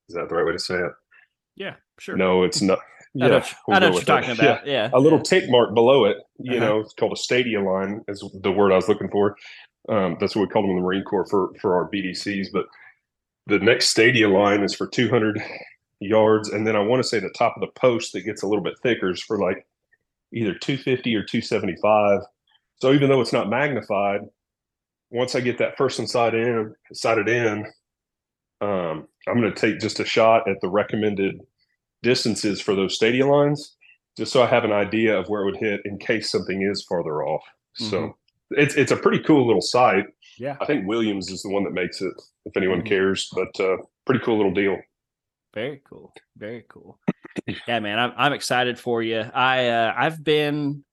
[0.09, 0.91] is that the right way to say it
[1.55, 2.17] Yeah, sure.
[2.17, 2.79] no it's not
[3.13, 4.27] Yeah, I know, we'll I know what you're that.
[4.27, 4.67] talking about.
[4.67, 6.17] Yeah, a little tick mark below it.
[6.39, 6.65] You Uh-huh.
[6.65, 9.35] know, it's called a stadia line, is the word I was looking for.
[9.87, 12.49] Um, that's what we call them in the Marine Corps for for our BDCs.
[12.53, 12.65] But
[13.47, 15.41] the next stadia line is for 200
[16.01, 18.47] yards, and then I want to say the top of the post that gets a
[18.47, 19.65] little bit thicker is for like
[20.33, 22.21] either 250 or 275.
[22.81, 24.21] So even though it's not magnified,
[25.11, 27.65] once I get that first one side in, sighted in,
[28.61, 31.39] um, I'm going to take just a shot at the recommended
[32.03, 33.75] distances for those stadia lines,
[34.17, 36.85] just so I have an idea of where it would hit in case something is
[36.87, 37.43] farther off.
[37.75, 38.17] So
[38.51, 40.05] it's it's a pretty cool little site.
[40.37, 40.57] Yeah.
[40.59, 42.13] I think Williams is the one that makes it.
[42.45, 42.87] If anyone Mhm.
[42.87, 44.77] cares, but uh, pretty cool little deal.
[45.53, 46.11] Very cool.
[46.35, 46.99] Very cool.
[47.67, 49.19] yeah, man, I'm I'm excited for you.
[49.33, 50.83] I uh, I've been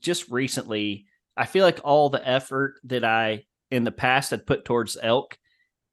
[0.00, 1.06] just recently.
[1.36, 5.36] I feel like all the effort that I in the past had put towards elk,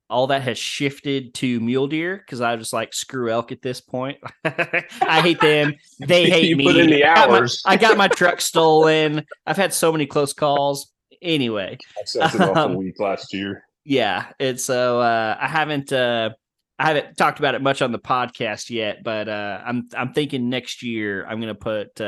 [0.10, 3.62] all that has shifted to mule deer because I was just like screw elk at
[3.62, 4.18] this point.
[4.44, 5.76] I hate them.
[6.00, 6.66] They hate You me.
[6.66, 7.62] put in the I got my- hours.
[7.66, 9.26] I got my truck stolen.
[9.46, 10.92] I've had so many close calls.
[11.22, 11.78] Anyway,
[12.16, 13.64] it off Um, a week last year.
[13.86, 16.30] yeah and so uh i haven't uh
[16.78, 20.50] i haven't talked about it much on the podcast yet but uh i'm i'm thinking
[20.50, 22.00] next year i'm gonna put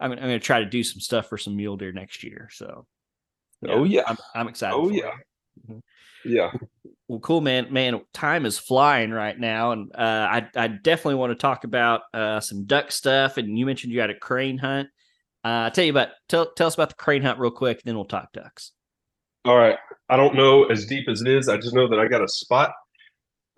[0.00, 2.86] i'm, I'm gonna try to do some stuff for some mule deer next year so
[3.66, 5.12] Oh yeah, i'm, I'm excited oh yeah,
[5.70, 5.82] it.
[6.24, 6.52] yeah.
[7.08, 11.30] well cool man man time is flying right now and uh i i definitely want
[11.30, 14.88] to talk about uh some duck stuff and you mentioned you had a crane hunt
[15.44, 18.04] uh tell you about tell tell us about the crane hunt real quick then we'll
[18.04, 18.72] talk ducks
[19.46, 19.78] All right.
[20.10, 21.48] I don't know as deep as it is.
[21.48, 22.72] I just know that I got a spot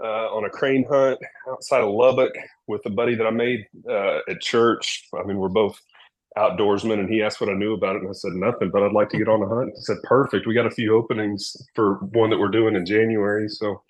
[0.03, 1.19] uh, on a crane hunt
[1.49, 2.33] outside of Lubbock
[2.67, 5.09] with a buddy that I made uh, at church.
[5.15, 5.81] I mean, we're both
[6.37, 8.71] outdoorsmen, and he asked what I knew about it, and I said nothing.
[8.71, 9.73] But I'd like to get on a hunt.
[9.75, 10.47] He said, "Perfect.
[10.47, 13.83] We got a few openings for one that we're doing in January." So,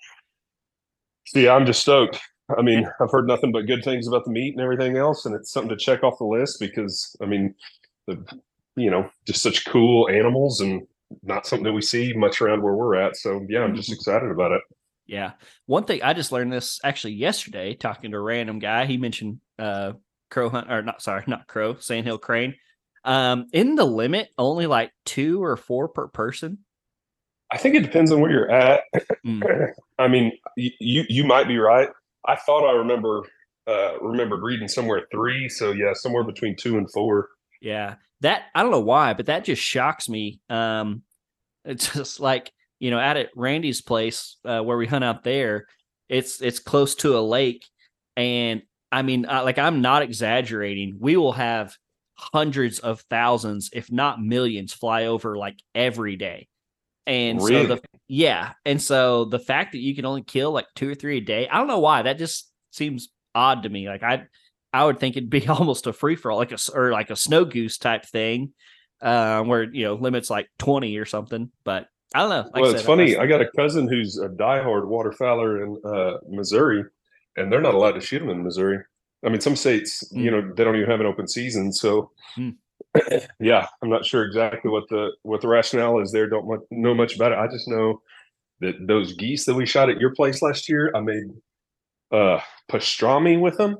[1.27, 2.21] so yeah, I'm just stoked.
[2.57, 5.35] I mean, I've heard nothing but good things about the meat and everything else, and
[5.35, 7.55] it's something to check off the list because I mean,
[8.07, 8.25] the
[8.77, 10.87] you know, just such cool animals and
[11.23, 13.17] not something that we see much around where we're at.
[13.17, 13.95] So yeah, I'm just Mhm.
[13.95, 14.63] excited about it.
[15.07, 15.33] Yeah.
[15.67, 18.87] One thing I just learned this actually yesterday talking to a random guy.
[18.87, 19.93] He mentioned uh
[20.31, 22.55] crow hunt or not sorry, not crow, sandhill crane.
[23.05, 26.59] Um in the limit only like 2 or 4 per person.
[27.53, 28.83] I think it depends on where you're at.
[29.25, 29.71] Mm.
[29.99, 31.89] I mean, you you might be right.
[32.27, 33.23] I thought I remember
[33.67, 35.49] uh remembered reading somewhere three.
[35.49, 37.29] So yeah, somewhere between two and four.
[37.61, 37.97] Yeah.
[38.23, 40.41] That I don't know why, but that just shocks me.
[40.49, 41.03] Um
[41.67, 45.67] it's just like, you know, out at Randy's place uh, where we hunt out there,
[46.09, 47.67] it's it's close to a lake
[48.17, 48.63] and
[48.93, 50.97] I mean, uh, like I'm not exaggerating.
[51.01, 51.75] We will have
[52.15, 56.49] hundreds of thousands, if not millions, fly over like every day.
[57.07, 60.91] And so the yeah, and so the fact that you can only kill like two
[60.91, 62.03] or three a day, I don't know why.
[62.03, 63.89] That just seems odd to me.
[63.89, 64.25] Like I
[64.73, 67.17] I would think it'd be almost a free for all, like a or like a
[67.17, 68.53] snow goose type thing,
[69.01, 71.51] uh, where you know limits like twenty or something.
[71.65, 72.51] But I don't know.
[72.53, 73.11] Like I well, it's said, funny.
[73.11, 76.85] that's- I got a cousin who's a diehard waterfowler in uh, Missouri,
[77.37, 78.79] and they're not allowed to shoot them in Missouri.
[79.25, 81.73] I mean, some states, you know, they don't even have an open season.
[81.73, 82.51] So, Hmm.
[83.41, 86.29] yeah, I'm not sure exactly what the what the rationale is there.
[86.29, 87.39] Don't know much about it.
[87.39, 88.01] I just know
[88.61, 91.25] that those geese that we shot at your place last year, I made
[92.13, 93.79] uh pastrami with them,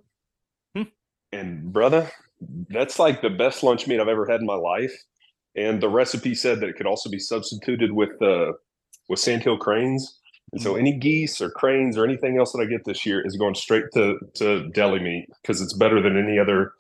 [0.75, 0.83] Hmm.
[1.33, 2.11] and brother,
[2.71, 4.93] that's like the best lunch meat I've ever had in my life.
[5.57, 8.53] And the recipe said that it could also be substituted with uh,
[9.09, 10.21] with sandhill cranes.
[10.53, 13.37] And so any geese or cranes or anything else that I get this year is
[13.37, 16.73] going straight to to deli meat because it's better than any other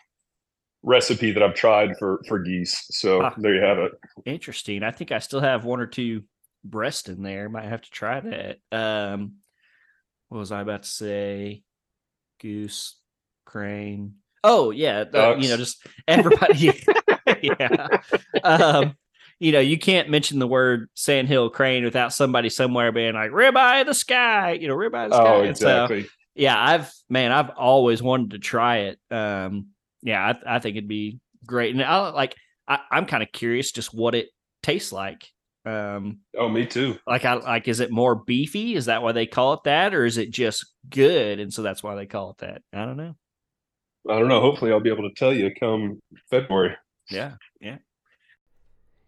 [0.82, 2.86] recipe that I've tried for for geese.
[2.90, 3.34] So Ah.
[3.36, 3.92] there you have it.
[4.24, 4.82] Interesting.
[4.84, 6.22] I think I still have one or two
[6.64, 7.48] breast in there.
[7.48, 8.58] Might have to try that.
[8.70, 9.36] Um,
[10.28, 11.62] what was I about to say?
[12.40, 13.00] Goose,
[13.44, 14.14] crane.
[14.44, 16.70] Oh yeah, uh, you know, just everybody.
[17.42, 17.88] yeah.
[18.44, 18.96] Um,
[19.38, 23.84] you know, you can't mention the word sandhill crane without somebody somewhere being like ribeye
[23.86, 24.52] the sky.
[24.52, 25.22] You know, ribeye the sky.
[25.36, 26.08] Oh, And so, exactly.
[26.34, 28.98] yeah, I've man, I've always wanted to try it.
[29.10, 29.68] Um,
[30.02, 32.34] yeah, I, I think it'd be great, and I like.
[32.68, 34.28] I, I'm kind of curious just what it
[34.60, 35.28] tastes like.
[35.64, 36.98] Um, Oh, me too.
[37.06, 38.74] like, I like, is it more beefy?
[38.74, 41.82] Is that why they call it that, or is it just good, and so that's
[41.82, 42.62] why they call it that?
[42.72, 43.14] I don't know.
[44.08, 44.40] I don't know.
[44.40, 46.76] Hopefully, I'll be able to tell you come February.
[47.10, 47.78] Yeah, yeah.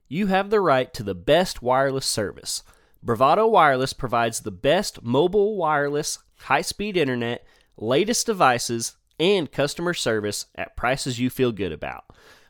[0.08, 2.62] You have the right to the best wireless service.
[3.02, 7.46] Bravado Wireless provides the best mobile wireless, high speed internet,
[7.76, 12.04] latest devices, and customer service at prices you feel good about.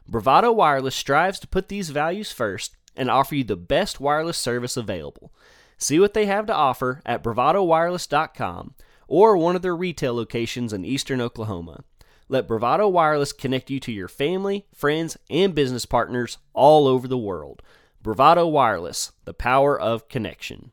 [0.07, 4.77] Bravado Wireless strives to put these values first and offer you the best wireless service
[4.77, 5.33] available.
[5.77, 8.75] See what they have to offer at bravadowireless.com
[9.07, 11.85] or one of their retail locations in eastern Oklahoma.
[12.29, 17.17] Let Bravado Wireless connect you to your family, friends, and business partners all over the
[17.17, 17.63] world.
[18.03, 20.73] Bravado Wireless, the power of connection.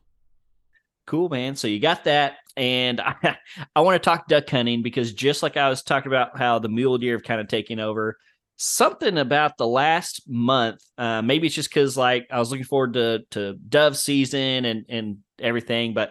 [1.06, 1.56] Cool, man.
[1.56, 2.34] So you got that.
[2.56, 3.36] And I,
[3.74, 6.68] I want to talk duck hunting because just like I was talking about how the
[6.68, 8.18] mule deer have kind of taken over,
[8.56, 12.94] something about the last month, uh, maybe it's just because like I was looking forward
[12.94, 16.10] to to dove season and and everything, but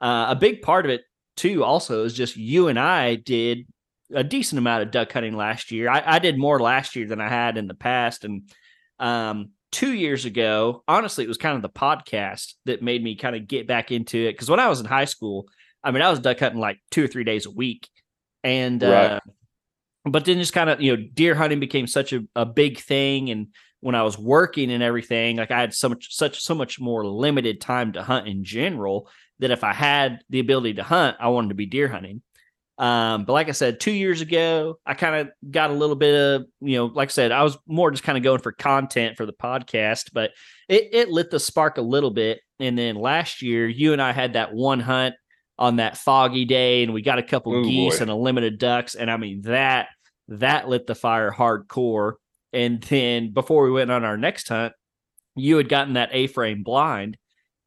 [0.00, 1.02] uh, a big part of it
[1.36, 3.66] too also is just you and I did
[4.14, 5.88] a decent amount of duck hunting last year.
[5.88, 8.24] I, I did more last year than I had in the past.
[8.24, 8.50] And
[8.98, 13.36] um, two years ago, honestly, it was kind of the podcast that made me kind
[13.36, 14.32] of get back into it.
[14.32, 15.48] Because when I was in high school,
[15.82, 17.88] I mean, I was duck hunting like two or three days a week.
[18.44, 19.12] And, right.
[19.12, 19.20] uh,
[20.04, 23.30] but then just kind of, you know, deer hunting became such a, a big thing.
[23.30, 23.48] And
[23.80, 27.04] when I was working and everything, like I had so much, such, so much more
[27.04, 29.08] limited time to hunt in general
[29.40, 32.22] that if I had the ability to hunt, I wanted to be deer hunting.
[32.78, 36.14] Um, but like I said, two years ago, I kind of got a little bit
[36.14, 39.16] of, you know, like I said, I was more just kind of going for content
[39.16, 40.32] for the podcast, but
[40.68, 42.40] it, it lit the spark a little bit.
[42.60, 45.14] And then last year, you and I had that one hunt
[45.58, 48.02] on that foggy day, and we got a couple Ooh, geese boy.
[48.02, 48.94] and a limited ducks.
[48.94, 49.88] And I mean, that
[50.28, 52.14] that lit the fire hardcore.
[52.52, 54.74] And then before we went on our next hunt,
[55.34, 57.16] you had gotten that A frame blind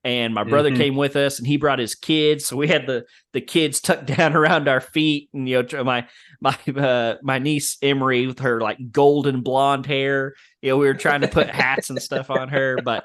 [0.04, 0.80] and my brother mm-hmm.
[0.80, 4.06] came with us and he brought his kids so we had the the kids tucked
[4.06, 6.08] down around our feet and you know my
[6.41, 10.93] my uh, my niece emery with her like golden blonde hair you know we were
[10.93, 13.04] trying to put hats and stuff on her but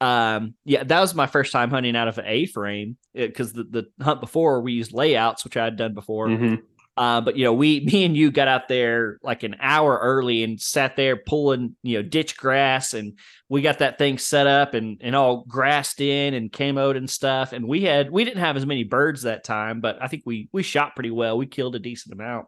[0.00, 3.64] um yeah that was my first time hunting out of an a frame because the,
[3.64, 6.56] the hunt before we used layouts which i had done before mm-hmm.
[6.96, 10.42] Uh, but you know, we, me and you got out there like an hour early
[10.42, 13.18] and sat there pulling, you know, ditch grass, and
[13.48, 17.52] we got that thing set up and and all grassed in and camoed and stuff.
[17.52, 20.48] And we had we didn't have as many birds that time, but I think we
[20.52, 21.38] we shot pretty well.
[21.38, 22.46] We killed a decent amount.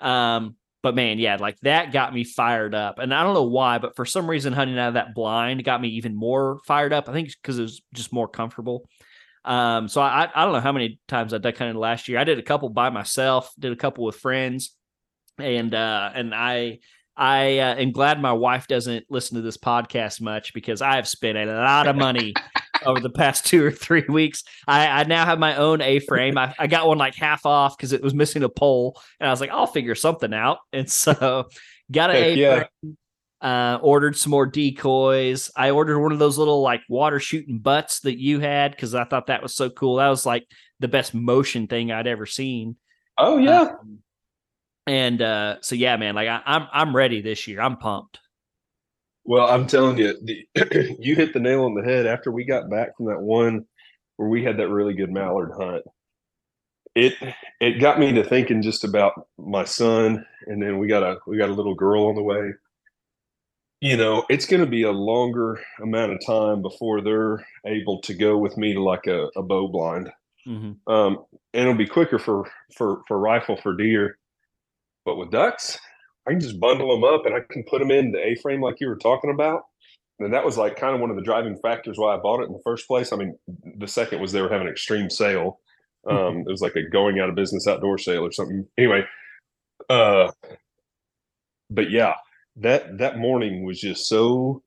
[0.00, 3.78] Um, but man, yeah, like that got me fired up, and I don't know why,
[3.78, 7.08] but for some reason, hunting out of that blind got me even more fired up.
[7.08, 8.88] I think because it was just more comfortable.
[9.44, 12.18] Um, so I I don't know how many times I duck hunted last year.
[12.18, 14.74] I did a couple by myself, did a couple with friends,
[15.38, 16.78] and uh, and I
[17.16, 21.08] I uh, am glad my wife doesn't listen to this podcast much because I have
[21.08, 22.34] spent a lot of money
[22.86, 24.44] over the past two or three weeks.
[24.66, 26.38] I, I now have my own A frame.
[26.38, 29.30] I, I got one like half off because it was missing a pole, and I
[29.30, 30.58] was like, I'll figure something out.
[30.72, 31.48] And so
[31.90, 32.38] got an A frame.
[32.38, 32.90] Yeah.
[33.42, 35.50] Uh, ordered some more decoys.
[35.56, 39.02] I ordered one of those little like water shooting butts that you had because I
[39.02, 39.96] thought that was so cool.
[39.96, 40.46] That was like
[40.78, 42.76] the best motion thing I'd ever seen.
[43.18, 43.62] Oh yeah.
[43.62, 43.98] Um,
[44.86, 47.60] and uh, so yeah, man, like I, am I'm, I'm ready this year.
[47.60, 48.20] I'm pumped.
[49.24, 52.06] Well, I'm telling you, the, you hit the nail on the head.
[52.06, 53.66] After we got back from that one
[54.16, 55.84] where we had that really good mallard hunt,
[56.94, 57.14] it
[57.60, 61.38] it got me to thinking just about my son, and then we got a we
[61.38, 62.52] got a little girl on the way
[63.82, 68.14] you know, it's going to be a longer amount of time before they're able to
[68.14, 70.08] go with me to like a, a bow blind.
[70.46, 70.92] Mm-hmm.
[70.92, 74.18] Um, and it'll be quicker for, for, for rifle for deer.
[75.04, 75.80] But with ducks,
[76.28, 78.60] I can just bundle them up and I can put them in the A frame
[78.60, 79.62] like you were talking about.
[80.20, 82.46] And that was like kind of one of the driving factors why I bought it
[82.46, 83.12] in the first place.
[83.12, 83.36] I mean,
[83.78, 85.58] the second was they were having an extreme sale.
[86.04, 86.40] Um, mm-hmm.
[86.40, 88.66] it was like a going out of business outdoor sale or something.
[88.76, 89.04] Anyway,
[89.88, 90.32] uh,
[91.70, 92.14] but yeah,
[92.56, 94.62] that that morning was just so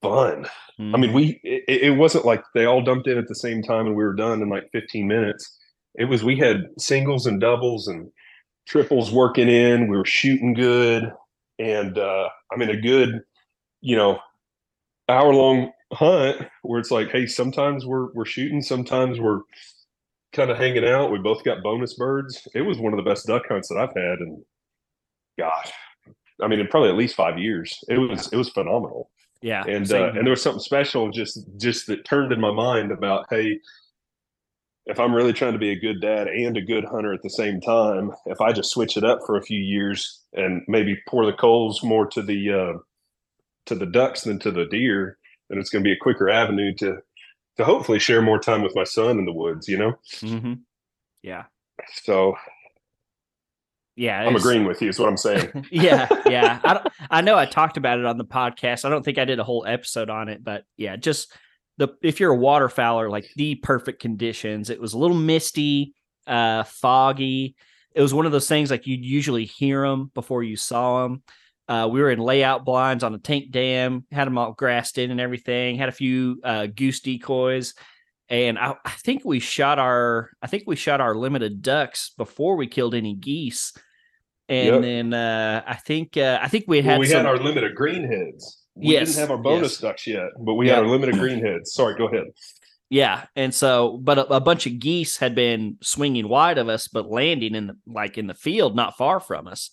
[0.00, 0.46] fun.
[0.80, 0.94] Mm-hmm.
[0.94, 1.16] I mean, mm-hmm.
[1.16, 4.04] we it, it, wasn't like they all dumped in at the same time and we
[4.04, 5.58] were done in like 15 minutes.
[5.94, 8.10] It was we had singles and doubles and
[8.66, 9.88] triples working in.
[9.88, 11.12] We were shooting good,
[11.58, 13.20] and uh, I mean a good,
[13.80, 14.18] you know,
[15.08, 19.40] hour long hunt where it's like, hey, sometimes we're we're shooting, sometimes we're
[20.32, 21.12] kind of hanging out.
[21.12, 22.48] We both got bonus birds.
[22.54, 24.42] It was one of the best duck hunts that I've had, and
[25.38, 25.70] gosh,
[26.42, 27.82] I mean, in probably at least five years.
[27.88, 29.10] It was it was phenomenal.
[29.40, 32.92] Yeah, and uh, and there was something special just just that turned in my mind
[32.92, 33.58] about hey,
[34.86, 37.30] if I'm really trying to be a good dad and a good hunter at the
[37.30, 41.26] same time, if I just switch it up for a few years and maybe pour
[41.26, 42.78] the coals more to the uh,
[43.66, 45.18] to the ducks than to the deer,
[45.48, 46.98] then it's going to be a quicker avenue to
[47.56, 49.68] to hopefully share more time with my son in the woods.
[49.68, 49.92] You know.
[50.20, 50.54] Mm-hmm.
[51.22, 51.44] Yeah.
[52.04, 52.34] So
[53.96, 54.88] yeah, I'm agreeing with you.
[54.88, 55.66] Is what I'm saying.
[55.70, 56.60] yeah, yeah.
[56.64, 58.84] I I know I talked about it on the podcast.
[58.84, 61.32] I don't think I did a whole episode on it, but yeah, just
[61.76, 64.70] the if you're a waterfowler, like the perfect conditions.
[64.70, 65.94] It was a little misty,
[66.26, 67.54] uh, foggy.
[67.94, 71.22] It was one of those things like you'd usually hear them before you saw them.
[71.68, 75.10] Uh, we were in layout blinds on a tank dam, had them all grassed in
[75.10, 75.76] and everything.
[75.76, 77.74] Had a few uh, goose decoys,
[78.32, 82.56] and I, I, think we shot our I think we shot our limited ducks before
[82.56, 83.74] we killed any geese.
[84.48, 84.82] and Yep.
[84.82, 87.76] then uh, I think uh, I think we had Well, we some, had our limited
[87.76, 88.56] greenheads.
[88.74, 89.80] We Yes, didn't have our bonus yes.
[89.82, 90.74] ducks yet, but we Yep.
[90.74, 91.66] had our limited greenheads.
[91.66, 92.24] Sorry, go ahead.
[92.88, 96.88] Yeah, and so, but a, a bunch of geese had been swinging wide of us,
[96.88, 99.70] but landing in the like in the field not far from us.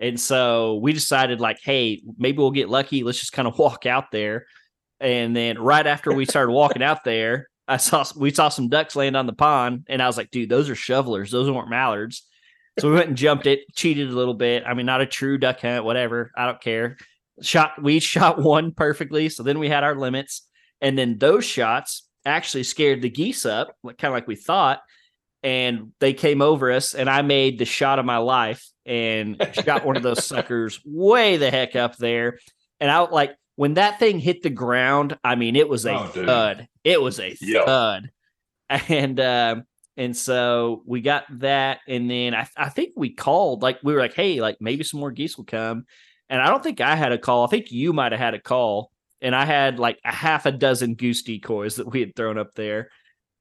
[0.00, 3.02] And so we decided, like, hey, maybe we'll get lucky.
[3.02, 4.46] Let's just kind of walk out there.
[5.00, 8.96] And then right after we started walking out there, I saw we saw some ducks
[8.96, 11.30] land on the pond, and I was like, dude, those are shovelers.
[11.30, 12.24] Those weren't mallards.
[12.78, 14.62] So we went and jumped it, cheated a little bit.
[14.66, 16.30] I mean, not a true duck hunt, whatever.
[16.36, 16.96] I don't care.
[17.42, 19.28] Shot we shot one perfectly.
[19.28, 20.46] So then we had our limits,
[20.80, 24.80] and then those shots actually scared the geese up, like kind of like we thought.
[25.42, 29.84] And they came over us, and I made the shot of my life and shot
[29.84, 32.38] one of those suckers way the heck up there.
[32.80, 35.16] And I like when that thing hit the ground.
[35.22, 36.26] I mean, it was a Oh, dude.
[36.26, 36.68] thud.
[36.88, 37.64] It was a Yeah.
[37.64, 38.10] thud.
[38.88, 39.64] And um,
[39.96, 44.00] and so we got that, and then I, I think we called like we were
[44.00, 45.86] like, hey, like maybe some more geese will come.
[46.28, 47.44] And I don't think I had a call.
[47.44, 48.90] I think you might have had a call
[49.22, 52.52] and I had like a half a dozen goose decoys that we had thrown up
[52.54, 52.90] there.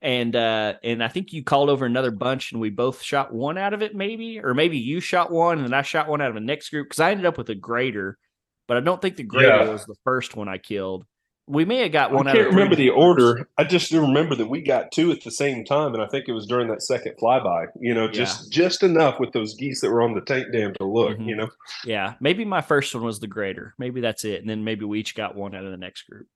[0.02, 3.58] And uh and I think you called over another bunch and we both shot one
[3.58, 6.30] out of it, maybe, or maybe you shot one and then I shot one out
[6.30, 8.18] of the next group because I ended up with a grader,
[8.70, 9.72] but I don't think the grader Yeah.
[9.74, 11.06] was the first one I killed.
[11.50, 13.48] We may have got one I can't of remember the order.
[13.58, 16.34] I just remember that we got two at the same time, and I think it
[16.34, 17.68] was during that second flyby.
[17.80, 20.86] You know, just just enough with those geese that were on the tank dam to
[20.86, 21.18] look.
[21.18, 21.26] Mhm.
[21.28, 21.50] You know,
[21.86, 23.74] Yeah, maybe my first one was the greater.
[23.78, 24.42] Maybe that's it.
[24.42, 26.28] And then maybe we each got one out of the next group.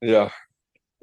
[0.00, 0.30] yeah.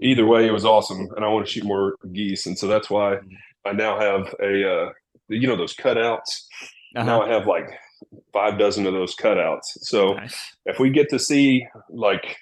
[0.02, 2.90] Either way, it was awesome, and I want to shoot more geese, and so that's
[2.90, 3.18] why
[3.66, 4.92] I now have a uh,
[5.28, 6.46] you know those cutouts.
[6.96, 7.06] Uh-huh.
[7.06, 7.70] Now I have like
[8.32, 9.66] five dozen of those cutouts.
[9.82, 10.56] So Nice.
[10.66, 12.38] if we get to see like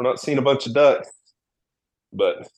[0.00, 1.10] we're not seeing a bunch of ducks,
[2.10, 2.48] but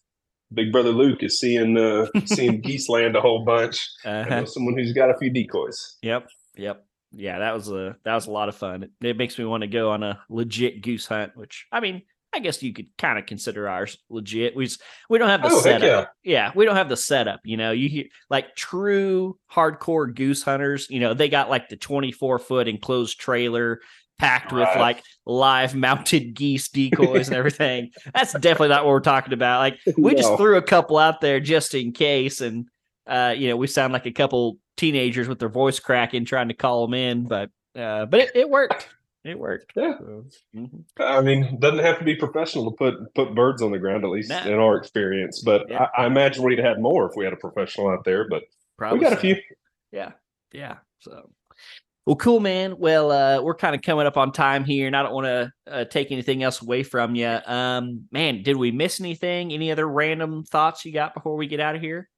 [0.55, 3.85] Big Brother Luke is seeing uh, seeing geese land a whole bunch.
[4.05, 4.47] Uh-huh.
[4.47, 5.97] someone who's got a few decoys.
[6.03, 6.29] Yep.
[6.57, 6.85] Yep.
[7.11, 8.85] Yeah, that was a that was a lot of fun.
[8.85, 12.03] It, it makes me want to go on a legit goose hunt, which I mean,
[12.33, 14.55] I guess you could kind of consider ours legit.
[14.55, 14.81] We just,
[15.11, 15.83] we don't have the Oh, setup.
[16.23, 16.33] yeah.
[16.47, 17.41] yeah, we don't have the setup.
[17.45, 20.87] You know, you hear like true hardcore goose hunters.
[20.91, 23.81] You know, they got like the twenty four foot enclosed trailer
[24.23, 27.91] packed with like live mounted geese decoys and everything.
[28.15, 29.59] That's definitely not what we're talking about.
[29.59, 32.67] Like we just threw a couple out there just in case, and
[33.07, 36.55] uh, you know, we sound like a couple teenagers with their voice cracking trying to
[36.55, 38.89] call them in, but uh, but it, it worked.
[39.25, 39.73] It worked.
[39.77, 39.99] Yeah.
[39.99, 40.25] So,
[40.57, 40.85] mhm.
[40.99, 44.11] I mean, doesn't have to be professional to put put birds on the ground, at
[44.11, 44.39] least No.
[44.45, 45.43] in our experience.
[45.45, 45.87] But Yeah.
[45.97, 48.29] I, I imagine we'd have had more if we had a professional out there.
[48.29, 48.43] But
[48.79, 49.37] Probably we got a few.
[49.93, 50.13] Yeah.
[50.53, 50.79] Yeah.
[50.99, 51.31] So,
[52.07, 52.77] well, cool, man.
[52.79, 55.53] Well, uh, we're kind of coming up on time here, and I don't want to
[55.71, 57.39] uh, take anything else away from you.
[57.47, 59.53] Um, man, did we miss anything?
[59.53, 62.09] Any other random thoughts you got before we get out of here?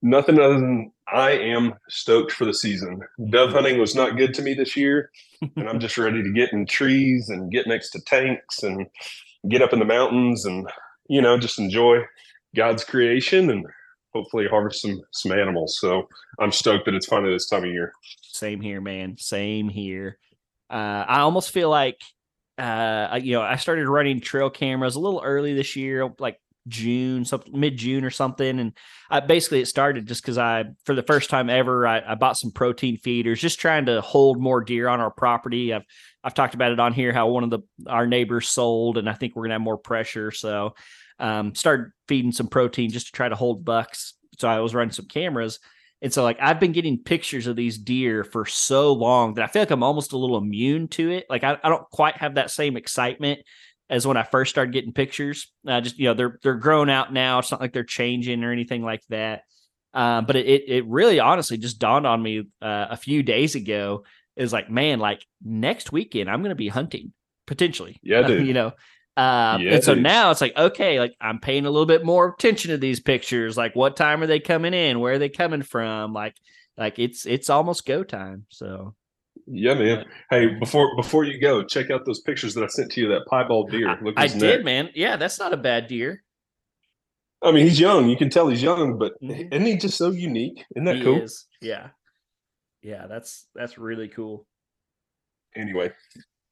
[0.00, 3.00] Nothing other than I am stoked for the season.
[3.28, 5.10] Dove hunting was not good to me this year,
[5.56, 8.86] and I'm just ready to get in trees and get next to tanks and
[9.50, 10.66] get up in the mountains and
[11.08, 11.98] you know just enjoy
[12.56, 13.66] God's creation and
[14.14, 15.76] hopefully harvest some some animals.
[15.78, 16.08] So
[16.40, 17.92] I'm stoked that it's finally this time of year.
[18.32, 19.16] Same here, man.
[19.18, 20.18] Same here.
[20.68, 22.00] Uh, I almost feel like,
[22.58, 27.24] uh, you know, I started running trail cameras a little early this year, like June,
[27.52, 28.60] mid June or something.
[28.60, 28.72] And
[29.10, 32.38] I basically it started just because I, for the first time ever, I, I bought
[32.38, 35.72] some protein feeders, just trying to hold more deer on our property.
[35.72, 35.84] I've
[36.22, 39.14] I've talked about it on here how one of the our neighbors sold, and I
[39.14, 40.30] think we're gonna have more pressure.
[40.30, 40.74] So,
[41.18, 44.14] um, started feeding some protein just to try to hold bucks.
[44.38, 45.58] So I was running some cameras.
[46.02, 49.48] And so, like, I've been getting pictures of these deer for so long that I
[49.48, 51.26] feel like I'm almost a little immune to it.
[51.28, 53.40] Like, I, I don't quite have that same excitement
[53.90, 55.52] as when I first started getting pictures.
[55.66, 57.40] I just, you know, they're they're grown out now.
[57.40, 59.42] It's not like they're changing or anything like that.
[59.92, 63.54] Um, but it, it it really honestly just dawned on me uh, a few days
[63.54, 64.04] ago.
[64.36, 67.12] Is like, man, like next weekend I'm going to be hunting
[67.46, 67.98] potentially.
[68.02, 68.46] Yeah, dude.
[68.46, 68.72] you know.
[69.16, 72.34] Um, Yeah, and so now it's like, okay, like I'm paying a little bit more
[72.34, 73.56] attention to these pictures.
[73.56, 75.00] Like, what time are they coming in?
[75.00, 76.12] Where are they coming from?
[76.12, 76.36] Like,
[76.76, 78.46] like it's it's almost go time.
[78.48, 78.94] So
[79.46, 80.06] Yeah, man.
[80.30, 83.08] Hey, before before you go, check out those pictures that I sent to you.
[83.08, 83.98] That piebald deer.
[84.02, 84.90] Look at I did, man.
[84.94, 86.22] Yeah, that's not a bad deer.
[87.42, 88.08] I mean, he's young.
[88.08, 89.52] You can tell he's young, but Mhm.
[89.52, 90.64] isn't he just so unique?
[90.76, 91.22] Isn't that he cool?
[91.22, 91.46] is.
[91.60, 91.88] Yeah,
[92.82, 93.06] yeah.
[93.06, 94.46] That's that's really cool.
[95.56, 95.90] Anyway,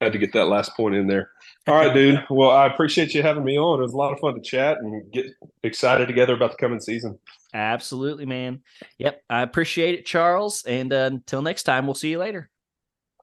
[0.01, 1.31] had to get that last point in there.
[1.67, 2.23] All right, dude.
[2.29, 3.79] Well, I appreciate you having me on.
[3.79, 5.25] It was a lot of fun to chat and get
[5.63, 7.19] excited together about the coming season.
[7.53, 8.61] Absolutely, man.
[8.97, 10.63] Yep, I appreciate it, Charles.
[10.65, 12.49] And uh, until next time, we'll see you later.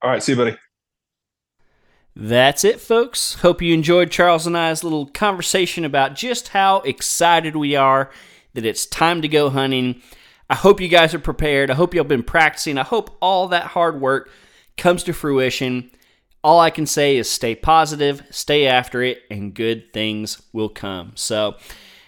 [0.03, 0.57] All right, see you, buddy.
[2.15, 3.35] That's it, folks.
[3.35, 8.11] Hope you enjoyed Charles and I's little conversation about just how excited we are
[8.55, 10.01] that it's time to go hunting.
[10.49, 11.71] I hope you guys are prepared.
[11.71, 12.79] I hope y'all been practicing.
[12.79, 14.31] I hope all that hard work
[14.79, 15.91] comes to fruition.
[16.47, 21.11] All I can say is stay positive, stay after it, and good things will come.
[21.17, 21.57] So,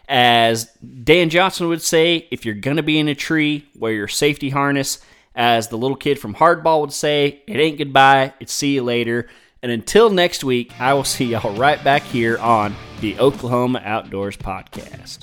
[0.08, 0.66] as
[1.02, 4.50] Dan Johnson would say, if you're going to be in a tree, wear your safety
[4.50, 5.00] harness.
[5.34, 9.28] As the little kid from Hardball would say, it ain't goodbye, it's see you later.
[9.60, 14.36] And until next week, I will see y'all right back here on the Oklahoma Outdoors
[14.36, 15.18] Podcast.